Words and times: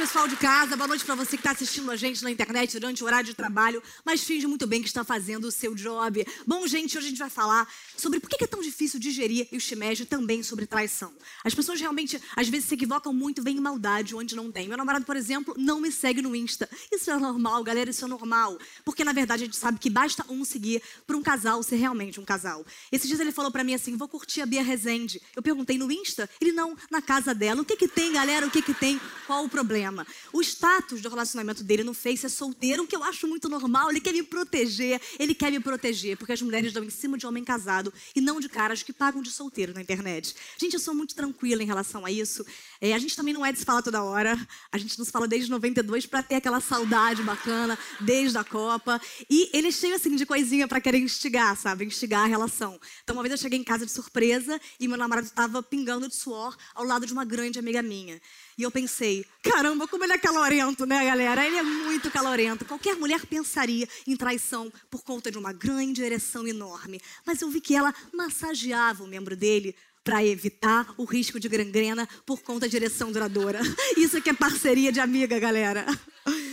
pessoal 0.00 0.26
de 0.26 0.36
casa, 0.36 0.78
boa 0.78 0.88
noite 0.88 1.04
para 1.04 1.14
você 1.14 1.32
que 1.32 1.40
está 1.40 1.50
assistindo 1.50 1.90
a 1.90 1.94
gente 1.94 2.24
na 2.24 2.30
internet 2.30 2.72
durante 2.80 3.02
o 3.02 3.06
horário 3.06 3.26
de 3.26 3.34
trabalho, 3.34 3.82
mas 4.02 4.24
finge 4.24 4.46
muito 4.46 4.66
bem 4.66 4.80
que 4.80 4.88
está 4.88 5.04
fazendo 5.04 5.44
o 5.44 5.50
seu 5.50 5.74
job. 5.74 6.26
Bom, 6.46 6.66
gente, 6.66 6.96
hoje 6.96 7.08
a 7.08 7.10
gente 7.10 7.18
vai 7.18 7.28
falar 7.28 7.68
sobre 7.98 8.18
por 8.18 8.30
que 8.30 8.42
é 8.42 8.46
tão 8.46 8.62
difícil 8.62 8.98
digerir 8.98 9.46
e 9.52 9.58
o 9.58 9.60
shimeji 9.60 10.06
também 10.06 10.42
sobre 10.42 10.64
traição. 10.64 11.12
As 11.44 11.54
pessoas 11.54 11.78
realmente, 11.78 12.18
às 12.34 12.48
vezes, 12.48 12.66
se 12.66 12.74
equivocam 12.76 13.12
muito, 13.12 13.42
veem 13.42 13.60
maldade 13.60 14.16
onde 14.16 14.34
não 14.34 14.50
tem. 14.50 14.68
Meu 14.68 14.78
namorado, 14.78 15.04
por 15.04 15.16
exemplo, 15.16 15.54
não 15.58 15.82
me 15.82 15.92
segue 15.92 16.22
no 16.22 16.34
Insta. 16.34 16.66
Isso 16.90 17.10
é 17.10 17.18
normal, 17.18 17.62
galera, 17.62 17.90
isso 17.90 18.06
é 18.06 18.08
normal. 18.08 18.58
Porque, 18.86 19.04
na 19.04 19.12
verdade, 19.12 19.42
a 19.42 19.46
gente 19.46 19.58
sabe 19.58 19.78
que 19.78 19.90
basta 19.90 20.24
um 20.30 20.46
seguir 20.46 20.82
para 21.06 21.14
um 21.14 21.22
casal 21.22 21.62
ser 21.62 21.76
realmente 21.76 22.18
um 22.18 22.24
casal. 22.24 22.64
Esses 22.90 23.06
dias 23.06 23.20
ele 23.20 23.32
falou 23.32 23.50
para 23.50 23.62
mim 23.62 23.74
assim, 23.74 23.98
vou 23.98 24.08
curtir 24.08 24.40
a 24.40 24.46
Bia 24.46 24.62
Rezende. 24.62 25.20
Eu 25.36 25.42
perguntei 25.42 25.76
no 25.76 25.92
Insta, 25.92 26.28
ele 26.40 26.52
não, 26.52 26.74
na 26.90 27.02
casa 27.02 27.34
dela. 27.34 27.60
O 27.60 27.66
que 27.66 27.76
que 27.76 27.86
tem, 27.86 28.14
galera? 28.14 28.46
O 28.46 28.50
que 28.50 28.62
que 28.62 28.72
tem? 28.72 28.98
Qual 29.26 29.44
o 29.44 29.48
problema? 29.48 29.89
O 30.32 30.40
status 30.40 31.00
do 31.00 31.08
relacionamento 31.08 31.62
dele 31.62 31.82
no 31.82 31.94
Face 31.94 32.26
é 32.26 32.28
solteiro, 32.28 32.84
o 32.84 32.86
que 32.86 32.96
eu 32.96 33.02
acho 33.02 33.26
muito 33.26 33.48
normal. 33.48 33.90
Ele 33.90 34.00
quer 34.00 34.12
me 34.12 34.22
proteger, 34.22 35.00
ele 35.18 35.34
quer 35.34 35.50
me 35.50 35.60
proteger, 35.60 36.16
porque 36.16 36.32
as 36.32 36.42
mulheres 36.42 36.72
dão 36.72 36.84
em 36.84 36.90
cima 36.90 37.18
de 37.18 37.26
homem 37.26 37.44
casado 37.44 37.92
e 38.14 38.20
não 38.20 38.40
de 38.40 38.48
caras 38.48 38.82
que 38.82 38.92
pagam 38.92 39.22
de 39.22 39.30
solteiro 39.30 39.72
na 39.74 39.80
internet. 39.80 40.34
Gente, 40.58 40.74
eu 40.74 40.80
sou 40.80 40.94
muito 40.94 41.14
tranquila 41.14 41.62
em 41.62 41.66
relação 41.66 42.04
a 42.04 42.10
isso. 42.10 42.44
É, 42.80 42.94
a 42.94 42.98
gente 42.98 43.16
também 43.16 43.34
não 43.34 43.44
é 43.44 43.52
de 43.52 43.58
se 43.58 43.64
falar 43.64 43.82
toda 43.82 44.02
hora. 44.02 44.38
A 44.70 44.78
gente 44.78 44.98
nos 44.98 45.10
fala 45.10 45.26
desde 45.26 45.50
92 45.50 46.06
para 46.06 46.22
ter 46.22 46.36
aquela 46.36 46.60
saudade 46.60 47.22
bacana, 47.22 47.78
desde 48.00 48.36
a 48.38 48.44
Copa. 48.44 49.00
E 49.28 49.50
ele 49.52 49.68
é 49.68 49.72
cheio 49.72 49.94
assim 49.94 50.14
de 50.16 50.26
coisinha 50.26 50.66
para 50.66 50.80
querer 50.80 50.98
instigar, 50.98 51.56
sabe? 51.56 51.84
Instigar 51.84 52.24
a 52.24 52.26
relação. 52.26 52.80
Então, 53.02 53.16
uma 53.16 53.22
vez 53.22 53.32
eu 53.32 53.38
cheguei 53.38 53.58
em 53.58 53.64
casa 53.64 53.84
de 53.84 53.92
surpresa 53.92 54.60
e 54.78 54.88
meu 54.88 54.96
namorado 54.96 55.26
estava 55.26 55.62
pingando 55.62 56.08
de 56.08 56.14
suor 56.14 56.56
ao 56.74 56.84
lado 56.84 57.06
de 57.06 57.12
uma 57.12 57.24
grande 57.24 57.58
amiga 57.58 57.82
minha. 57.82 58.20
E 58.56 58.62
eu 58.62 58.70
pensei, 58.70 59.24
caramba, 59.42 59.79
como 59.88 60.04
ele 60.04 60.12
é 60.12 60.18
calorento, 60.18 60.84
né, 60.86 61.04
galera? 61.04 61.46
Ele 61.46 61.56
é 61.56 61.62
muito 61.62 62.10
calorento. 62.10 62.64
Qualquer 62.64 62.96
mulher 62.96 63.24
pensaria 63.26 63.88
em 64.06 64.16
traição 64.16 64.72
por 64.90 65.02
conta 65.02 65.30
de 65.30 65.38
uma 65.38 65.52
grande 65.52 66.02
ereção 66.02 66.46
enorme. 66.46 67.00
Mas 67.26 67.40
eu 67.40 67.50
vi 67.50 67.60
que 67.60 67.74
ela 67.74 67.94
massageava 68.12 69.04
o 69.04 69.06
membro 69.06 69.36
dele 69.36 69.74
para 70.02 70.24
evitar 70.24 70.92
o 70.96 71.04
risco 71.04 71.38
de 71.38 71.48
gangrena 71.48 72.08
por 72.24 72.42
conta 72.42 72.68
de 72.68 72.76
ereção 72.76 73.12
duradoura. 73.12 73.60
Isso 73.96 74.20
que 74.20 74.30
é 74.30 74.34
parceria 74.34 74.90
de 74.90 75.00
amiga, 75.00 75.38
galera. 75.38 75.86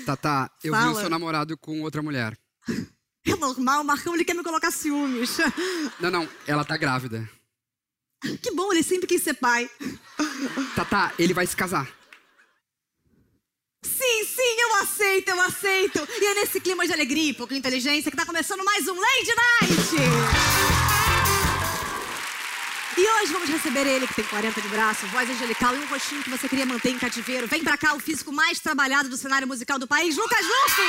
Tata, 0.05 0.51
eu 0.63 0.73
Fala. 0.73 0.87
vi 0.87 0.97
o 0.97 0.99
seu 0.99 1.09
namorado 1.09 1.57
com 1.57 1.81
outra 1.81 2.01
mulher. 2.01 2.37
É 3.25 3.35
normal, 3.35 3.81
o 3.81 3.85
Marcão 3.85 4.13
ele 4.13 4.23
quer 4.23 4.33
me 4.35 4.43
colocar 4.43 4.71
ciúmes. 4.71 5.37
Não, 5.99 6.09
não, 6.09 6.29
ela 6.45 6.63
tá 6.63 6.77
grávida. 6.77 7.29
Que 8.41 8.51
bom, 8.51 8.71
ele 8.71 8.83
sempre 8.83 9.05
quis 9.05 9.21
ser 9.21 9.33
pai. 9.33 9.69
Tata, 10.75 11.13
ele 11.19 11.33
vai 11.33 11.45
se 11.45 11.55
casar. 11.55 11.96
Sim, 13.83 14.25
sim, 14.25 14.55
eu 14.59 14.75
aceito, 14.75 15.29
eu 15.29 15.41
aceito. 15.41 16.07
E 16.19 16.25
é 16.25 16.33
nesse 16.35 16.59
clima 16.59 16.85
de 16.85 16.93
alegria 16.93 17.29
e 17.29 17.33
pouca 17.33 17.55
inteligência 17.55 18.09
que 18.09 18.17
tá 18.17 18.25
começando 18.25 18.63
mais 18.63 18.87
um 18.87 18.95
Lady 18.95 19.33
Night. 19.35 19.95
E 22.97 23.07
hoje 23.07 23.31
vamos 23.31 23.49
receber 23.49 23.85
ele, 23.85 24.07
que 24.07 24.15
tem 24.15 24.25
40 24.25 24.59
de 24.59 24.67
braço, 24.69 25.05
voz 25.07 25.29
angelical 25.29 25.75
e 25.75 25.79
um 25.79 25.87
rostinho 25.87 26.23
que 26.23 26.29
você 26.29 26.49
queria 26.49 26.65
manter 26.65 26.89
em 26.89 26.97
cativeiro. 26.97 27.47
Vem 27.47 27.63
pra 27.63 27.77
cá 27.77 27.93
o 27.93 27.99
físico 27.99 28.31
mais 28.31 28.59
trabalhado 28.59 29.07
do 29.09 29.17
cenário 29.17 29.47
musical 29.47 29.77
do 29.77 29.87
país, 29.87 30.17
Lucas 30.17 30.43
Luco! 30.43 30.81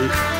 Lucas 0.00 0.33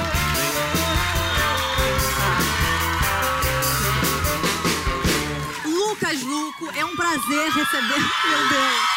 um 6.94 6.96
prazer 6.96 7.50
receber. 7.50 7.98
Meu 8.30 8.48
Deus! 8.48 8.94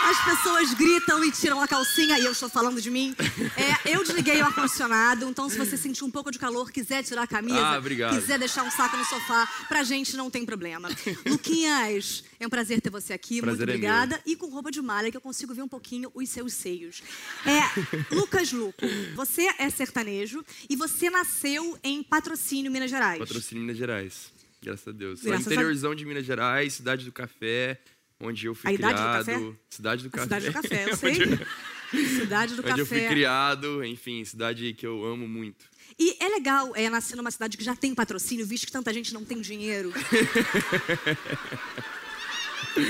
As 0.00 0.24
pessoas 0.24 0.72
gritam 0.72 1.22
e 1.22 1.30
tiram 1.30 1.60
a 1.60 1.68
calcinha, 1.68 2.18
e 2.18 2.24
eu 2.24 2.32
estou 2.32 2.48
falando 2.48 2.80
de 2.80 2.90
mim. 2.90 3.14
É, 3.56 3.92
eu 3.94 4.02
desliguei 4.02 4.40
o 4.40 4.44
ar-condicionado, 4.46 5.28
então 5.28 5.50
se 5.50 5.58
você 5.58 5.76
sentir 5.76 6.02
um 6.02 6.10
pouco 6.10 6.30
de 6.30 6.38
calor, 6.38 6.70
quiser 6.70 7.02
tirar 7.02 7.24
a 7.24 7.26
camisa, 7.26 7.76
Ah, 7.76 8.14
quiser 8.14 8.38
deixar 8.38 8.62
um 8.62 8.70
saco 8.70 8.96
no 8.96 9.04
sofá, 9.04 9.46
pra 9.68 9.82
gente 9.82 10.16
não 10.16 10.30
tem 10.30 10.46
problema. 10.46 10.88
Luquinhas, 11.26 12.24
é 12.40 12.46
um 12.46 12.48
prazer 12.48 12.80
ter 12.80 12.88
você 12.88 13.12
aqui, 13.12 13.42
Prazer 13.42 13.58
muito 13.58 13.70
é 13.70 13.74
obrigada. 13.74 14.22
E 14.24 14.34
com 14.34 14.46
roupa 14.48 14.70
de 14.70 14.80
malha, 14.80 15.10
que 15.10 15.16
eu 15.16 15.20
consigo 15.20 15.52
ver 15.52 15.62
um 15.62 15.68
pouquinho 15.68 16.10
os 16.14 16.26
seus 16.30 16.54
seios. 16.54 17.02
É, 17.44 18.14
Lucas 18.14 18.50
Luco, 18.50 18.86
você 19.14 19.48
é 19.58 19.68
sertanejo 19.68 20.42
e 20.70 20.76
você 20.76 21.10
nasceu 21.10 21.76
em 21.84 22.02
Patrocínio, 22.02 22.70
Minas 22.72 22.88
Gerais. 22.88 23.18
Patrocínio 23.18 23.62
Minas 23.62 23.76
Gerais. 23.76 24.37
Graças 24.62 24.88
a 24.88 24.92
Deus. 24.92 25.22
Graças 25.22 25.46
a- 25.48 25.52
interiorzão 25.54 25.94
de 25.94 26.04
Minas 26.04 26.24
Gerais, 26.24 26.72
cidade 26.74 27.04
do 27.04 27.12
café, 27.12 27.80
onde 28.20 28.46
eu 28.46 28.54
fui 28.54 28.68
A 28.68 28.72
do 28.72 28.76
criado. 28.78 29.24
café? 29.26 29.52
Cidade 29.70 30.02
do 30.02 30.08
A 30.08 30.10
café. 30.10 30.24
Cidade 30.24 30.46
do 30.46 30.52
Café, 30.52 30.84
eu 30.84 30.88
onde 30.94 30.96
sei. 30.96 32.06
Cidade 32.20 32.54
do 32.54 32.60
onde 32.60 32.68
Café. 32.70 32.80
eu 32.82 32.86
fui 32.86 33.06
criado, 33.06 33.84
enfim, 33.84 34.22
cidade 34.24 34.74
que 34.74 34.86
eu 34.86 35.04
amo 35.06 35.26
muito. 35.28 35.64
E 35.98 36.16
é 36.22 36.28
legal 36.28 36.72
é, 36.76 36.88
nascer 36.90 37.16
numa 37.16 37.30
cidade 37.30 37.56
que 37.56 37.64
já 37.64 37.74
tem 37.74 37.94
patrocínio, 37.94 38.44
visto 38.46 38.66
que 38.66 38.72
tanta 38.72 38.92
gente 38.92 39.14
não 39.14 39.24
tem 39.24 39.40
dinheiro. 39.40 39.90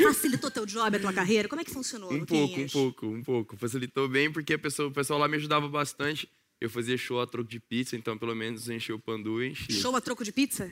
Facilitou 0.02 0.50
teu 0.50 0.66
job, 0.66 0.96
a 0.96 1.00
tua 1.00 1.12
carreira? 1.12 1.48
Como 1.48 1.60
é 1.60 1.64
que 1.64 1.70
funcionou, 1.70 2.12
Um 2.12 2.24
pouco, 2.24 2.60
um 2.60 2.66
pouco, 2.68 3.06
um 3.06 3.22
pouco. 3.22 3.56
Facilitou 3.56 4.08
bem 4.08 4.30
porque 4.30 4.54
a 4.54 4.58
pessoa, 4.58 4.88
o 4.88 4.92
pessoal 4.92 5.18
lá 5.18 5.28
me 5.28 5.36
ajudava 5.36 5.68
bastante. 5.68 6.28
Eu 6.60 6.68
fazia 6.68 6.96
show 6.98 7.20
a 7.20 7.26
troco 7.26 7.48
de 7.48 7.60
pizza, 7.60 7.96
então 7.96 8.18
pelo 8.18 8.34
menos 8.34 8.68
enchia 8.68 8.94
o 8.94 8.98
pandu 8.98 9.42
e 9.42 9.50
enchia. 9.50 9.76
Show 9.80 9.94
a 9.94 10.00
troco 10.00 10.24
de 10.24 10.32
pizza? 10.32 10.70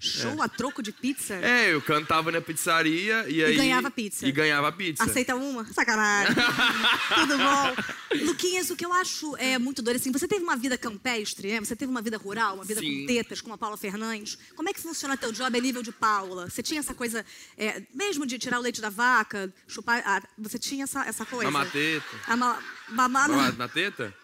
Show 0.00 0.40
a 0.40 0.48
troco 0.48 0.80
de 0.80 0.92
pizza? 0.92 1.34
É, 1.34 1.74
eu 1.74 1.82
cantava 1.82 2.30
na 2.30 2.40
pizzaria 2.40 3.28
e 3.28 3.42
aí... 3.42 3.56
ganhava 3.56 3.90
pizza. 3.90 4.24
E 4.26 4.30
ganhava 4.30 4.70
pizza. 4.70 5.02
Aceita 5.02 5.34
uma? 5.34 5.64
Sacanagem. 5.72 6.36
Tudo 7.16 7.36
bom? 7.36 8.24
Luquinhas, 8.26 8.70
o 8.70 8.76
que 8.76 8.86
eu 8.86 8.92
acho 8.92 9.36
é 9.36 9.58
muito 9.58 9.82
doido, 9.82 9.96
assim, 9.96 10.12
você 10.12 10.28
teve 10.28 10.44
uma 10.44 10.54
vida 10.56 10.78
campestre, 10.78 11.50
é? 11.50 11.58
Você 11.58 11.74
teve 11.74 11.90
uma 11.90 12.00
vida 12.00 12.16
rural, 12.16 12.54
uma 12.54 12.64
vida 12.64 12.80
Sim. 12.80 13.00
com 13.00 13.06
tetas, 13.06 13.40
com 13.40 13.52
a 13.52 13.58
Paula 13.58 13.76
Fernandes. 13.76 14.38
Como 14.54 14.68
é 14.68 14.72
que 14.72 14.80
funciona 14.80 15.16
teu 15.16 15.32
job 15.32 15.58
a 15.58 15.60
nível 15.60 15.82
de 15.82 15.90
Paula? 15.90 16.48
Você 16.48 16.62
tinha 16.62 16.78
essa 16.78 16.94
coisa, 16.94 17.26
é, 17.56 17.82
mesmo 17.92 18.24
de 18.24 18.38
tirar 18.38 18.60
o 18.60 18.62
leite 18.62 18.80
da 18.80 18.90
vaca, 18.90 19.52
chupar... 19.66 20.00
ah, 20.06 20.22
você 20.38 20.60
tinha 20.60 20.84
essa, 20.84 21.04
essa 21.06 21.26
coisa? 21.26 21.50
Mamateta. 21.50 22.06
A 22.28 22.36
ma, 22.36 22.62
mamar... 22.88 23.28
Mamar 23.28 23.56
na 23.56 23.68
teta? 23.68 24.14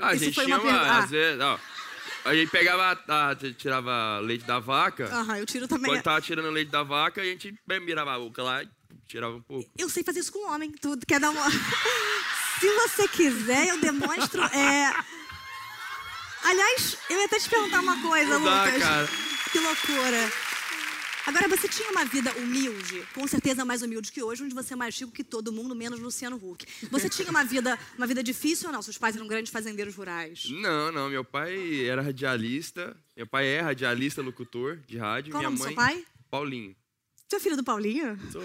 Ah, 0.00 0.08
a 0.08 0.14
Isso 0.14 0.24
gente 0.24 0.34
foi 0.36 0.44
tinha 0.46 0.56
uma 0.56 0.64
uma, 0.64 0.72
pergunta- 0.72 0.90
ah. 0.94 1.04
às 1.04 1.10
vezes, 1.10 1.40
ó, 1.42 1.60
a 2.24 2.34
gente 2.34 2.50
pegava, 2.50 2.98
a- 3.08 3.36
tirava 3.56 4.18
leite 4.20 4.44
da 4.44 4.58
vaca, 4.58 5.06
Aham, 5.06 5.38
eu 5.38 5.46
tiro 5.46 5.66
também. 5.68 5.90
quando 5.92 6.02
tava 6.02 6.20
tirando 6.20 6.50
leite 6.50 6.70
da 6.70 6.82
vaca, 6.82 7.20
a 7.20 7.24
gente 7.24 7.54
mirava 7.66 8.14
a 8.14 8.18
boca 8.18 8.42
lá 8.42 8.62
e 8.62 8.68
tirava 9.06 9.36
um 9.36 9.42
pouco. 9.42 9.70
Eu 9.78 9.88
sei 9.88 10.02
fazer 10.04 10.20
isso 10.20 10.32
com 10.32 10.50
homem, 10.50 10.70
tudo. 10.72 11.04
Quer 11.06 11.20
dar 11.20 11.30
uma. 11.30 11.46
Se 12.60 12.68
você 12.74 13.08
quiser, 13.08 13.68
eu 13.68 13.80
demonstro. 13.80 14.42
É... 14.42 14.92
Aliás, 16.44 16.96
eu 17.08 17.18
ia 17.18 17.24
até 17.26 17.38
te 17.38 17.48
perguntar 17.48 17.80
uma 17.80 18.00
coisa, 18.02 18.38
Não 18.38 18.44
dá, 18.44 18.64
Lucas. 18.64 18.82
cara. 18.82 19.08
Que 19.52 19.58
loucura. 19.58 20.32
Agora, 21.30 21.46
você 21.46 21.68
tinha 21.68 21.88
uma 21.92 22.04
vida 22.04 22.32
humilde, 22.38 23.06
com 23.14 23.24
certeza 23.24 23.64
mais 23.64 23.82
humilde 23.82 24.10
que 24.10 24.20
hoje, 24.20 24.42
onde 24.42 24.52
você 24.52 24.72
é 24.72 24.76
mais 24.76 24.98
rico 24.98 25.12
que 25.12 25.22
todo 25.22 25.52
mundo, 25.52 25.76
menos 25.76 26.00
Luciano 26.00 26.34
Huck. 26.34 26.66
Você 26.90 27.06
tinha 27.08 27.30
uma 27.30 27.44
vida, 27.44 27.78
uma 27.96 28.04
vida 28.04 28.20
difícil 28.20 28.66
ou 28.66 28.72
não? 28.72 28.82
Seus 28.82 28.98
pais 28.98 29.14
eram 29.14 29.28
grandes 29.28 29.52
fazendeiros 29.52 29.94
rurais. 29.94 30.50
Não, 30.50 30.90
não, 30.90 31.08
meu 31.08 31.24
pai 31.24 31.86
era 31.86 32.02
radialista, 32.02 32.96
meu 33.16 33.28
pai 33.28 33.46
é 33.46 33.60
radialista, 33.60 34.20
locutor 34.20 34.78
de 34.78 34.98
rádio, 34.98 35.30
Qual 35.30 35.40
o 35.40 35.46
minha 35.46 35.50
nome 35.50 35.58
mãe... 35.60 35.68
seu 35.68 35.76
pai? 35.76 36.04
Paulinho. 36.28 36.74
Você 37.28 37.36
é 37.36 37.40
filho 37.40 37.56
do 37.56 37.62
Paulinho? 37.62 38.18
Sou. 38.32 38.42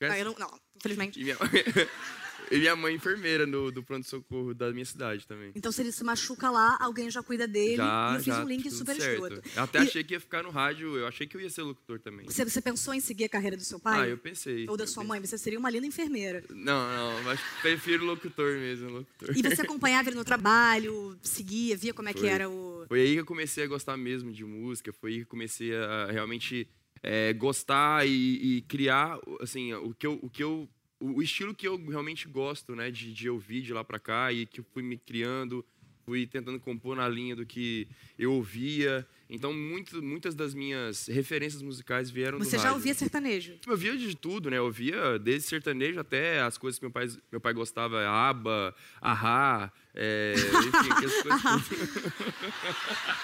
Não, 0.00 0.14
eu 0.16 0.24
não, 0.24 0.34
não, 0.36 0.60
infelizmente. 0.74 1.22
Minha, 1.22 1.36
e 2.50 2.58
minha 2.58 2.76
mãe 2.76 2.94
enfermeira 2.94 3.46
no, 3.46 3.70
do 3.70 3.82
pronto-socorro 3.82 4.54
da 4.54 4.72
minha 4.72 4.84
cidade 4.84 5.26
também. 5.26 5.52
Então, 5.54 5.70
se 5.72 5.82
ele 5.82 5.92
se 5.92 6.04
machuca 6.04 6.50
lá, 6.50 6.76
alguém 6.80 7.10
já 7.10 7.22
cuida 7.22 7.46
dele. 7.46 7.76
Já, 7.76 8.10
e 8.10 8.14
eu 8.14 8.18
fiz 8.18 8.34
já, 8.34 8.44
um 8.44 8.48
link 8.48 8.70
super 8.70 8.96
certo. 8.96 9.24
escroto. 9.24 9.48
Eu 9.56 9.62
até 9.62 9.78
E 9.78 9.82
achei 9.82 10.04
que 10.04 10.14
ia 10.14 10.20
ficar 10.20 10.42
no 10.42 10.50
rádio, 10.50 10.96
eu 10.96 11.06
achei 11.06 11.26
que 11.26 11.36
eu 11.36 11.40
ia 11.40 11.50
ser 11.50 11.62
locutor 11.62 11.98
também. 12.00 12.26
Você, 12.26 12.44
você 12.44 12.60
pensou 12.60 12.94
em 12.94 13.00
seguir 13.00 13.24
a 13.24 13.28
carreira 13.28 13.56
do 13.56 13.64
seu 13.64 13.78
pai? 13.78 14.00
Ah, 14.00 14.08
eu 14.08 14.18
pensei. 14.18 14.66
Ou 14.68 14.76
da 14.76 14.86
sua 14.86 15.02
pensei. 15.02 15.08
mãe? 15.08 15.26
Você 15.26 15.38
seria 15.38 15.58
uma 15.58 15.70
linda 15.70 15.86
enfermeira. 15.86 16.44
Não, 16.50 16.88
não, 16.88 17.22
mas 17.24 17.40
prefiro 17.62 18.04
locutor 18.04 18.54
mesmo, 18.56 18.90
locutor. 18.90 19.36
E 19.36 19.42
você 19.42 19.62
acompanhava 19.62 20.08
ele 20.08 20.16
no 20.16 20.24
trabalho, 20.24 21.18
seguia, 21.22 21.76
via 21.76 21.94
como 21.94 22.08
é 22.08 22.12
que 22.12 22.20
Foi. 22.20 22.28
era 22.28 22.48
o. 22.48 22.84
Foi 22.88 23.00
aí 23.00 23.14
que 23.14 23.20
eu 23.20 23.26
comecei 23.26 23.64
a 23.64 23.66
gostar 23.66 23.96
mesmo 23.96 24.32
de 24.32 24.44
música, 24.44 24.92
foi 24.92 25.10
aí 25.10 25.16
que 25.18 25.22
eu 25.22 25.28
comecei 25.28 25.74
a 25.74 26.06
realmente 26.10 26.68
é, 27.02 27.32
gostar 27.32 28.06
e, 28.06 28.56
e 28.56 28.62
criar, 28.62 29.18
assim, 29.40 29.72
o 29.74 29.94
que 29.94 30.06
eu, 30.06 30.18
o 30.22 30.30
que 30.30 30.42
eu, 30.42 30.68
o 31.12 31.22
estilo 31.22 31.54
que 31.54 31.66
eu 31.66 31.76
realmente 31.86 32.26
gosto, 32.28 32.74
né, 32.74 32.90
de, 32.90 33.12
de 33.12 33.28
ouvir 33.28 33.62
de 33.62 33.72
lá 33.72 33.84
pra 33.84 33.98
cá 33.98 34.32
e 34.32 34.46
que 34.46 34.60
eu 34.60 34.64
fui 34.72 34.82
me 34.82 34.96
criando, 34.96 35.64
Fui 36.04 36.26
tentando 36.26 36.60
compor 36.60 36.96
na 36.96 37.08
linha 37.08 37.34
do 37.34 37.46
que 37.46 37.88
eu 38.18 38.32
ouvia. 38.32 39.06
Então, 39.28 39.54
muito, 39.54 40.02
muitas 40.02 40.34
das 40.34 40.52
minhas 40.52 41.06
referências 41.06 41.62
musicais 41.62 42.10
vieram 42.10 42.38
do 42.38 42.44
Você 42.44 42.56
já 42.58 42.64
rádio. 42.64 42.76
ouvia 42.76 42.92
sertanejo? 42.94 43.58
Eu 43.66 43.72
ouvia 43.72 43.96
de 43.96 44.14
tudo, 44.14 44.50
né? 44.50 44.58
Eu 44.58 44.64
ouvia 44.64 45.18
desde 45.18 45.48
sertanejo 45.48 45.98
até 45.98 46.42
as 46.42 46.58
coisas 46.58 46.78
que 46.78 46.84
meu 46.84 46.92
pai, 46.92 47.08
meu 47.32 47.40
pai 47.40 47.54
gostava, 47.54 48.06
ABBA, 48.06 48.74
Ahá, 49.00 49.72
é, 49.94 50.34
enfim, 50.36 50.88
coisas. 50.88 51.24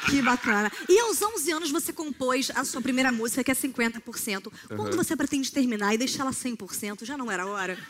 Que 0.09 0.23
bacana. 0.23 0.71
E 0.89 0.99
aos 1.01 1.21
11 1.21 1.53
anos 1.53 1.71
você 1.71 1.93
compôs 1.93 2.51
a 2.55 2.65
sua 2.65 2.81
primeira 2.81 3.13
música, 3.13 3.45
que 3.45 3.51
é 3.51 3.55
50%. 3.55 4.51
Quando 4.77 4.97
você 4.97 5.17
pretende 5.17 5.51
terminar 5.53 5.95
e 5.95 5.99
deixar 5.99 6.23
ela 6.23 6.33
100%, 6.33 7.05
já 7.05 7.17
não 7.17 7.31
era 7.31 7.47
hora? 7.47 7.79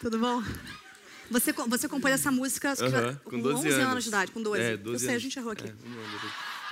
Tudo 0.00 0.18
bom? 0.18 0.42
Você, 1.30 1.52
você 1.52 1.88
compôs 1.88 2.12
essa 2.14 2.30
música 2.30 2.74
já- 2.74 2.86
Aham, 2.86 3.20
com 3.24 3.36
11 3.36 3.68
anos. 3.70 4.04
de 4.04 4.10
idade, 4.10 4.32
com 4.32 4.42
12. 4.42 4.60
É, 4.62 4.72
Eu 4.74 4.78
12 4.78 4.98
sei, 4.98 5.08
a 5.08 5.12
anos. 5.12 5.22
gente 5.22 5.38
errou 5.38 5.52
aqui. 5.52 5.68
É. 5.68 5.72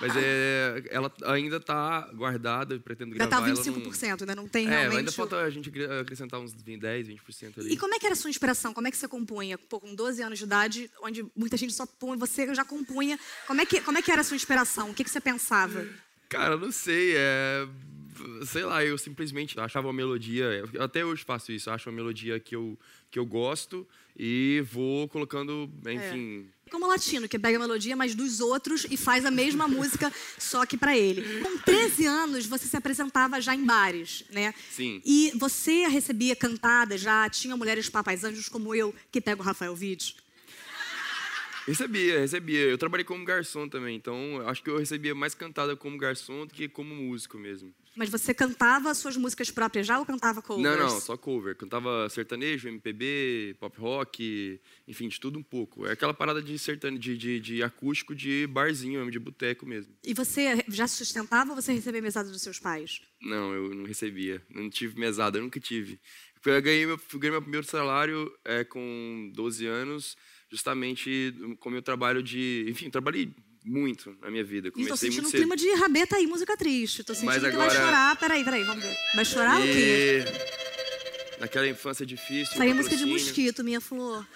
Mas 0.00 0.12
é, 0.16 0.82
ela 0.90 1.12
ainda 1.24 1.56
está 1.56 2.10
guardada, 2.14 2.74
eu 2.74 2.80
pretendo 2.80 3.12
Já 3.16 3.26
gravar 3.26 3.42
tá 3.42 3.48
ela. 3.48 3.56
25%, 3.56 4.22
ainda 4.22 4.34
não 4.34 4.48
tem 4.48 4.66
Não... 4.66 4.72
É, 4.72 4.76
realmente... 4.80 4.98
ainda 4.98 5.12
falta 5.12 5.36
a 5.36 5.50
gente 5.50 5.68
acre- 5.68 6.00
acrescentar 6.00 6.40
uns 6.40 6.54
20, 6.54 6.80
10, 6.80 7.08
20% 7.08 7.58
ali. 7.58 7.72
E 7.72 7.76
como 7.76 7.94
é 7.94 7.98
que 7.98 8.06
era 8.06 8.14
a 8.14 8.16
sua 8.16 8.30
inspiração? 8.30 8.72
Como 8.72 8.88
é 8.88 8.90
que 8.90 8.96
você 8.96 9.06
compunha? 9.06 9.58
Pô, 9.58 9.78
com 9.78 9.94
12 9.94 10.22
anos 10.22 10.38
de 10.38 10.44
idade, 10.44 10.90
onde 11.02 11.24
muita 11.36 11.56
gente 11.56 11.72
só 11.72 11.86
punha, 11.86 12.16
você 12.16 12.54
já 12.54 12.64
compunha. 12.64 13.18
Como 13.46 13.60
é 13.60 13.66
que, 13.66 13.80
como 13.82 13.98
é 13.98 14.02
que 14.02 14.10
era 14.10 14.22
a 14.22 14.24
sua 14.24 14.36
inspiração? 14.36 14.90
O 14.90 14.94
que, 14.94 15.04
que 15.04 15.10
você 15.10 15.20
pensava? 15.20 15.86
Cara, 16.28 16.56
não 16.56 16.72
sei, 16.72 17.14
é... 17.16 17.68
Sei 18.44 18.64
lá, 18.64 18.84
eu 18.84 18.98
simplesmente 18.98 19.58
achava 19.58 19.86
uma 19.86 19.94
melodia, 19.94 20.64
até 20.78 21.04
hoje 21.04 21.24
faço 21.24 21.52
isso, 21.52 21.70
eu 21.70 21.74
acho 21.74 21.88
uma 21.88 21.96
melodia 21.96 22.38
que 22.38 22.54
eu, 22.54 22.78
que 23.10 23.18
eu 23.18 23.24
gosto 23.24 23.88
e 24.16 24.62
vou 24.70 25.08
colocando, 25.08 25.70
enfim... 25.86 26.46
Como 26.70 26.86
latino, 26.86 27.28
que 27.28 27.38
pega 27.38 27.56
a 27.56 27.60
melodia, 27.60 27.96
mas 27.96 28.14
dos 28.14 28.40
outros 28.40 28.86
e 28.90 28.96
faz 28.96 29.26
a 29.26 29.30
mesma 29.30 29.66
música, 29.66 30.12
só 30.38 30.64
que 30.64 30.76
pra 30.76 30.96
ele. 30.96 31.40
Com 31.40 31.58
13 31.58 32.06
anos, 32.06 32.46
você 32.46 32.66
se 32.66 32.76
apresentava 32.76 33.40
já 33.40 33.54
em 33.54 33.64
bares, 33.64 34.24
né? 34.30 34.54
Sim. 34.70 35.02
E 35.04 35.32
você 35.34 35.88
recebia 35.88 36.36
cantadas 36.36 37.00
já, 37.00 37.28
tinha 37.28 37.56
mulheres 37.56 37.88
papais 37.88 38.22
anjos 38.24 38.48
como 38.48 38.74
eu, 38.74 38.94
que 39.10 39.20
pega 39.20 39.42
o 39.42 39.44
Rafael 39.44 39.74
Witt. 39.74 40.16
Recebia, 41.66 42.20
recebia. 42.20 42.60
Eu 42.60 42.78
trabalhei 42.78 43.04
como 43.04 43.24
garçom 43.24 43.68
também, 43.68 43.96
então 43.96 44.42
acho 44.46 44.62
que 44.62 44.70
eu 44.70 44.78
recebia 44.78 45.14
mais 45.14 45.34
cantada 45.34 45.76
como 45.76 45.98
garçom 45.98 46.46
do 46.46 46.54
que 46.54 46.68
como 46.68 46.94
músico 46.94 47.38
mesmo. 47.38 47.72
Mas 47.96 48.08
você 48.08 48.32
cantava 48.32 48.94
suas 48.94 49.16
músicas 49.16 49.50
próprias 49.50 49.86
já 49.86 49.98
ou 49.98 50.06
cantava 50.06 50.40
covers? 50.40 50.64
Não, 50.64 50.78
não, 50.78 51.00
só 51.00 51.16
cover. 51.16 51.56
Cantava 51.56 52.08
sertanejo, 52.08 52.68
MPB, 52.68 53.56
pop 53.58 53.78
rock, 53.80 54.60
enfim, 54.86 55.08
de 55.08 55.18
tudo 55.18 55.38
um 55.38 55.42
pouco. 55.42 55.86
É 55.86 55.92
aquela 55.92 56.14
parada 56.14 56.40
de 56.40 56.56
sertane... 56.58 56.98
de, 56.98 57.16
de, 57.16 57.40
de 57.40 57.62
acústico 57.62 58.14
de 58.14 58.46
barzinho 58.46 58.98
mesmo, 58.98 59.10
de 59.10 59.18
boteco 59.18 59.66
mesmo. 59.66 59.92
E 60.04 60.14
você 60.14 60.64
já 60.68 60.86
se 60.86 60.96
sustentava 60.96 61.50
ou 61.50 61.56
você 61.56 61.72
recebia 61.72 62.00
mesada 62.00 62.30
dos 62.30 62.42
seus 62.42 62.58
pais? 62.58 63.00
Não, 63.20 63.52
eu 63.52 63.74
não 63.74 63.84
recebia. 63.84 64.40
Não 64.48 64.70
tive 64.70 64.98
mesada, 64.98 65.38
eu 65.38 65.42
nunca 65.42 65.58
tive. 65.58 66.00
Eu 66.44 66.62
ganhei 66.62 66.86
meu, 66.86 66.98
eu 67.12 67.18
ganhei 67.18 67.32
meu 67.32 67.42
primeiro 67.42 67.66
salário 67.66 68.32
é, 68.44 68.64
com 68.64 69.30
12 69.34 69.66
anos, 69.66 70.16
justamente 70.50 71.34
com 71.58 71.68
o 71.68 71.72
meu 71.72 71.82
trabalho 71.82 72.22
de. 72.22 72.64
Enfim, 72.68 72.88
trabalhei 72.88 73.34
muito 73.64 74.16
na 74.20 74.30
minha 74.30 74.44
vida. 74.44 74.68
Ih, 74.68 74.70
tô 74.70 74.76
Comecei 74.78 75.10
sentindo 75.10 75.28
um 75.28 75.30
clima 75.30 75.56
de 75.56 75.72
rabeta 75.74 76.16
aí, 76.16 76.26
música 76.26 76.56
triste. 76.56 77.04
Tô 77.04 77.14
sentindo 77.14 77.26
Mas 77.26 77.36
que 77.36 77.40
vai 77.42 77.52
agora- 77.52 77.70
chorar. 77.70 78.16
Peraí, 78.16 78.44
peraí, 78.44 78.64
vamos 78.64 78.82
ver. 78.82 78.96
Vai 79.14 79.24
chorar 79.24 79.60
o 79.60 79.62
quê? 79.62 80.24
E 81.36 81.40
naquela 81.40 81.68
infância 81.68 82.04
difícil. 82.06 82.60
É 82.62 82.72
música 82.74 82.96
de 82.96 83.04
mosquito, 83.06 83.62
minha 83.64 83.80
flor. 83.80 84.26